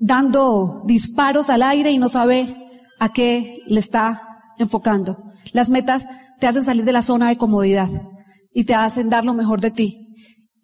dando 0.00 0.82
disparos 0.86 1.50
al 1.50 1.62
aire 1.62 1.90
y 1.90 1.98
no 1.98 2.08
sabe 2.08 2.56
a 3.00 3.10
qué 3.10 3.58
le 3.66 3.80
está 3.80 4.22
enfocando. 4.58 5.22
Las 5.52 5.68
metas 5.68 6.08
te 6.40 6.46
hacen 6.46 6.64
salir 6.64 6.84
de 6.84 6.92
la 6.92 7.02
zona 7.02 7.28
de 7.28 7.36
comodidad 7.36 7.88
y 8.54 8.64
te 8.64 8.74
hacen 8.74 9.10
dar 9.10 9.24
lo 9.24 9.34
mejor 9.34 9.60
de 9.60 9.70
ti. 9.70 10.14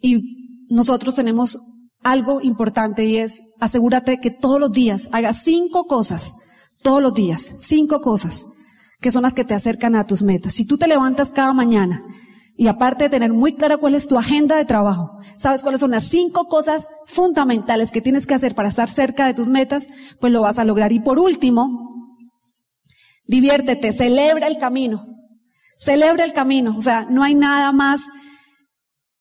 Y 0.00 0.64
nosotros 0.70 1.14
tenemos 1.14 1.77
algo 2.02 2.40
importante 2.40 3.04
y 3.04 3.18
es 3.18 3.54
asegúrate 3.60 4.18
que 4.18 4.30
todos 4.30 4.60
los 4.60 4.72
días 4.72 5.08
hagas 5.12 5.42
cinco 5.42 5.86
cosas, 5.86 6.34
todos 6.82 7.02
los 7.02 7.14
días, 7.14 7.56
cinco 7.58 8.00
cosas 8.00 8.46
que 9.00 9.10
son 9.10 9.22
las 9.22 9.32
que 9.32 9.44
te 9.44 9.54
acercan 9.54 9.94
a 9.94 10.06
tus 10.06 10.22
metas. 10.22 10.54
Si 10.54 10.66
tú 10.66 10.78
te 10.78 10.88
levantas 10.88 11.32
cada 11.32 11.52
mañana 11.52 12.02
y 12.56 12.66
aparte 12.66 13.04
de 13.04 13.10
tener 13.10 13.32
muy 13.32 13.54
clara 13.54 13.76
cuál 13.76 13.94
es 13.94 14.08
tu 14.08 14.18
agenda 14.18 14.56
de 14.56 14.64
trabajo, 14.64 15.18
sabes 15.36 15.62
cuáles 15.62 15.80
son 15.80 15.92
las 15.92 16.04
cinco 16.04 16.46
cosas 16.46 16.88
fundamentales 17.06 17.90
que 17.90 18.00
tienes 18.00 18.26
que 18.26 18.34
hacer 18.34 18.54
para 18.54 18.68
estar 18.68 18.88
cerca 18.88 19.26
de 19.26 19.34
tus 19.34 19.48
metas, 19.48 19.86
pues 20.20 20.32
lo 20.32 20.42
vas 20.42 20.58
a 20.58 20.64
lograr. 20.64 20.92
Y 20.92 21.00
por 21.00 21.18
último, 21.18 21.88
Diviértete, 23.28 23.92
celebra 23.92 24.46
el 24.46 24.58
camino. 24.58 25.06
Celebra 25.78 26.24
el 26.24 26.32
camino. 26.32 26.74
O 26.76 26.80
sea, 26.80 27.06
no 27.08 27.22
hay 27.22 27.34
nada 27.34 27.70
más 27.72 28.08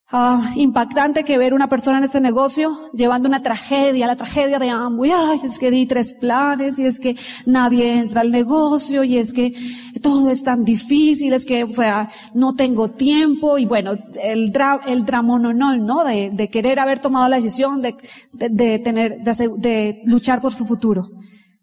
ah, 0.10 0.54
impactante 0.56 1.24
que 1.24 1.38
ver 1.38 1.54
una 1.54 1.67
persona 1.67 1.98
en 1.98 2.06
este 2.06 2.22
negocio 2.22 2.72
llevando 2.93 3.28
una 3.28 3.41
tragedia, 3.41 4.08
la 4.08 4.15
tragedia 4.15 4.60
de 4.60 4.70
Amway, 4.70 5.12
ay, 5.12 5.39
es 5.43 5.60
que 5.60 5.72
di 5.72 5.86
tres 5.86 6.13
planes 6.13 6.80
y 6.80 6.86
es 6.86 7.00
que 7.00 7.15
nadie 7.46 8.00
entra 8.00 8.22
al 8.22 8.32
negocio 8.32 9.04
y 9.04 9.17
es 9.17 9.34
que 9.34 9.54
todo 10.02 10.30
es 10.30 10.43
tan 10.43 10.63
difícil, 10.63 11.34
es 11.34 11.46
que, 11.46 11.63
o 11.63 11.70
sea, 11.70 12.10
no 12.34 12.56
tengo 12.56 12.91
tiempo 12.91 13.58
y 13.58 13.65
bueno, 13.65 13.93
el 14.22 14.52
dra 14.52 14.80
el 14.86 15.06
dramononol, 15.06 15.86
¿no? 15.86 16.04
De, 16.04 16.30
de, 16.32 16.50
querer 16.50 16.80
haber 16.80 17.00
tomado 17.00 17.28
la 17.28 17.38
decisión 17.38 17.82
de, 17.82 17.96
de, 18.34 18.50
de 18.50 18.80
tener, 18.80 19.24
de, 19.24 19.50
de 19.60 20.02
luchar 20.06 20.41
por 20.41 20.54
su 20.54 20.65
futuro. 20.65 21.10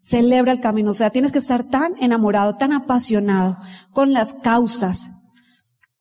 Celebra 0.01 0.51
el 0.51 0.59
camino, 0.59 0.91
o 0.91 0.93
sea, 0.93 1.09
tienes 1.09 1.31
que 1.31 1.39
estar 1.39 1.63
tan 1.63 1.93
enamorado, 1.99 2.55
tan 2.57 2.73
apasionado 2.73 3.57
con 3.91 4.13
las 4.13 4.33
causas, 4.33 5.24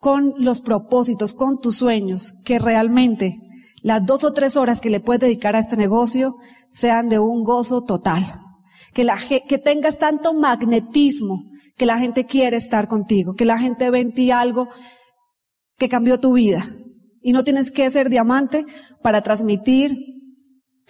con 0.04 0.34
los 0.36 0.60
propósitos, 0.60 1.32
con 1.32 1.58
tus 1.58 1.78
sueños, 1.78 2.34
que 2.44 2.58
realmente 2.58 3.40
las 3.80 4.04
dos 4.04 4.22
o 4.24 4.34
tres 4.34 4.54
horas 4.54 4.82
que 4.82 4.90
le 4.90 5.00
puedes 5.00 5.22
dedicar 5.22 5.56
a 5.56 5.60
este 5.60 5.78
negocio 5.78 6.34
sean 6.70 7.08
de 7.08 7.18
un 7.18 7.42
gozo 7.42 7.86
total. 7.86 8.22
Que, 8.92 9.02
la, 9.02 9.16
que 9.16 9.56
tengas 9.56 9.98
tanto 9.98 10.34
magnetismo 10.34 11.40
que 11.78 11.86
la 11.86 11.98
gente 11.98 12.26
quiere 12.26 12.58
estar 12.58 12.86
contigo, 12.86 13.32
que 13.32 13.46
la 13.46 13.56
gente 13.56 13.88
ve 13.88 14.00
en 14.00 14.12
ti 14.12 14.30
algo 14.30 14.68
que 15.78 15.88
cambió 15.88 16.20
tu 16.20 16.34
vida. 16.34 16.70
Y 17.22 17.32
no 17.32 17.42
tienes 17.42 17.70
que 17.70 17.88
ser 17.88 18.10
diamante 18.10 18.66
para 19.02 19.22
transmitir 19.22 19.96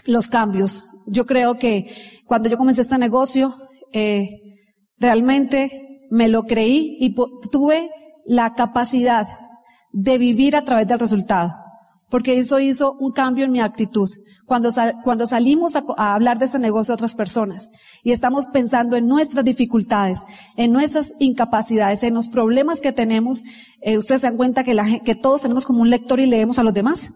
los 0.06 0.26
cambios. 0.26 0.82
Yo 1.06 1.24
creo 1.24 1.56
que 1.56 1.88
cuando 2.26 2.48
yo 2.48 2.58
comencé 2.58 2.80
este 2.80 2.98
negocio, 2.98 3.54
eh, 3.92 4.40
realmente 4.98 5.98
me 6.10 6.26
lo 6.26 6.46
creí 6.46 6.96
y 6.98 7.14
tuve 7.52 7.90
la 8.26 8.54
capacidad 8.54 9.26
de 9.92 10.18
vivir 10.18 10.56
a 10.56 10.64
través 10.64 10.86
del 10.86 10.98
resultado. 10.98 11.52
Porque 12.10 12.38
eso 12.38 12.60
hizo 12.60 12.92
un 13.00 13.12
cambio 13.12 13.44
en 13.44 13.52
mi 13.52 13.60
actitud. 13.60 14.10
Cuando, 14.46 14.68
cuando 15.02 15.26
salimos 15.26 15.74
a, 15.74 16.14
hablar 16.14 16.38
de 16.38 16.44
este 16.44 16.58
negocio 16.58 16.92
a 16.92 16.96
otras 16.96 17.14
personas 17.14 17.70
y 18.02 18.12
estamos 18.12 18.46
pensando 18.46 18.94
en 18.96 19.06
nuestras 19.06 19.44
dificultades, 19.44 20.22
en 20.56 20.70
nuestras 20.70 21.14
incapacidades, 21.18 22.02
en 22.02 22.12
los 22.12 22.28
problemas 22.28 22.82
que 22.82 22.92
tenemos, 22.92 23.42
eh, 23.80 23.96
ustedes 23.96 24.20
se 24.20 24.26
dan 24.26 24.36
cuenta 24.36 24.62
que, 24.64 25.14
todos 25.20 25.42
tenemos 25.42 25.64
como 25.64 25.80
un 25.80 25.90
lector 25.90 26.20
y 26.20 26.26
leemos 26.26 26.58
a 26.58 26.62
los 26.62 26.74
demás. 26.74 27.10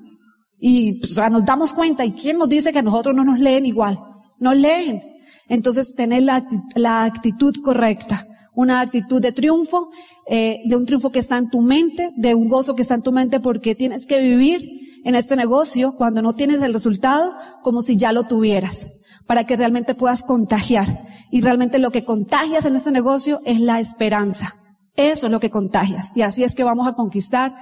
Y 0.58 1.00
pues, 1.00 1.16
nos 1.30 1.44
damos 1.44 1.74
cuenta. 1.74 2.04
¿Y 2.04 2.12
quién 2.12 2.38
nos 2.38 2.48
dice 2.48 2.72
que 2.72 2.82
nosotros 2.82 3.14
no 3.14 3.24
nos 3.24 3.38
leen 3.38 3.66
igual? 3.66 3.98
No 4.40 4.54
leen. 4.54 5.02
Entonces, 5.48 5.94
tener 5.94 6.22
la 6.22 7.04
actitud 7.04 7.54
correcta 7.62 8.26
una 8.58 8.80
actitud 8.80 9.22
de 9.22 9.30
triunfo, 9.30 9.90
eh, 10.26 10.62
de 10.64 10.74
un 10.74 10.84
triunfo 10.84 11.10
que 11.10 11.20
está 11.20 11.38
en 11.38 11.48
tu 11.48 11.60
mente, 11.60 12.10
de 12.16 12.34
un 12.34 12.48
gozo 12.48 12.74
que 12.74 12.82
está 12.82 12.96
en 12.96 13.02
tu 13.02 13.12
mente 13.12 13.38
porque 13.38 13.76
tienes 13.76 14.04
que 14.04 14.20
vivir 14.20 15.00
en 15.04 15.14
este 15.14 15.36
negocio 15.36 15.92
cuando 15.96 16.22
no 16.22 16.34
tienes 16.34 16.60
el 16.64 16.72
resultado 16.72 17.36
como 17.62 17.82
si 17.82 17.96
ya 17.96 18.10
lo 18.10 18.24
tuvieras, 18.24 19.04
para 19.28 19.44
que 19.44 19.56
realmente 19.56 19.94
puedas 19.94 20.24
contagiar. 20.24 21.04
Y 21.30 21.40
realmente 21.40 21.78
lo 21.78 21.92
que 21.92 22.04
contagias 22.04 22.64
en 22.64 22.74
este 22.74 22.90
negocio 22.90 23.38
es 23.44 23.60
la 23.60 23.78
esperanza. 23.78 24.52
Eso 24.96 25.26
es 25.26 25.32
lo 25.32 25.38
que 25.38 25.50
contagias. 25.50 26.10
Y 26.16 26.22
así 26.22 26.42
es 26.42 26.56
que 26.56 26.64
vamos 26.64 26.88
a 26.88 26.94
conquistar 26.94 27.54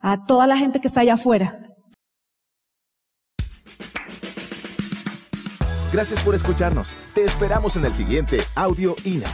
a 0.00 0.24
toda 0.26 0.48
la 0.48 0.56
gente 0.56 0.80
que 0.80 0.88
está 0.88 1.02
allá 1.02 1.14
afuera. 1.14 1.62
Gracias 5.92 6.20
por 6.24 6.34
escucharnos. 6.34 6.96
Te 7.14 7.24
esperamos 7.24 7.76
en 7.76 7.84
el 7.84 7.94
siguiente 7.94 8.40
Audio 8.56 8.96
INA. 9.04 9.30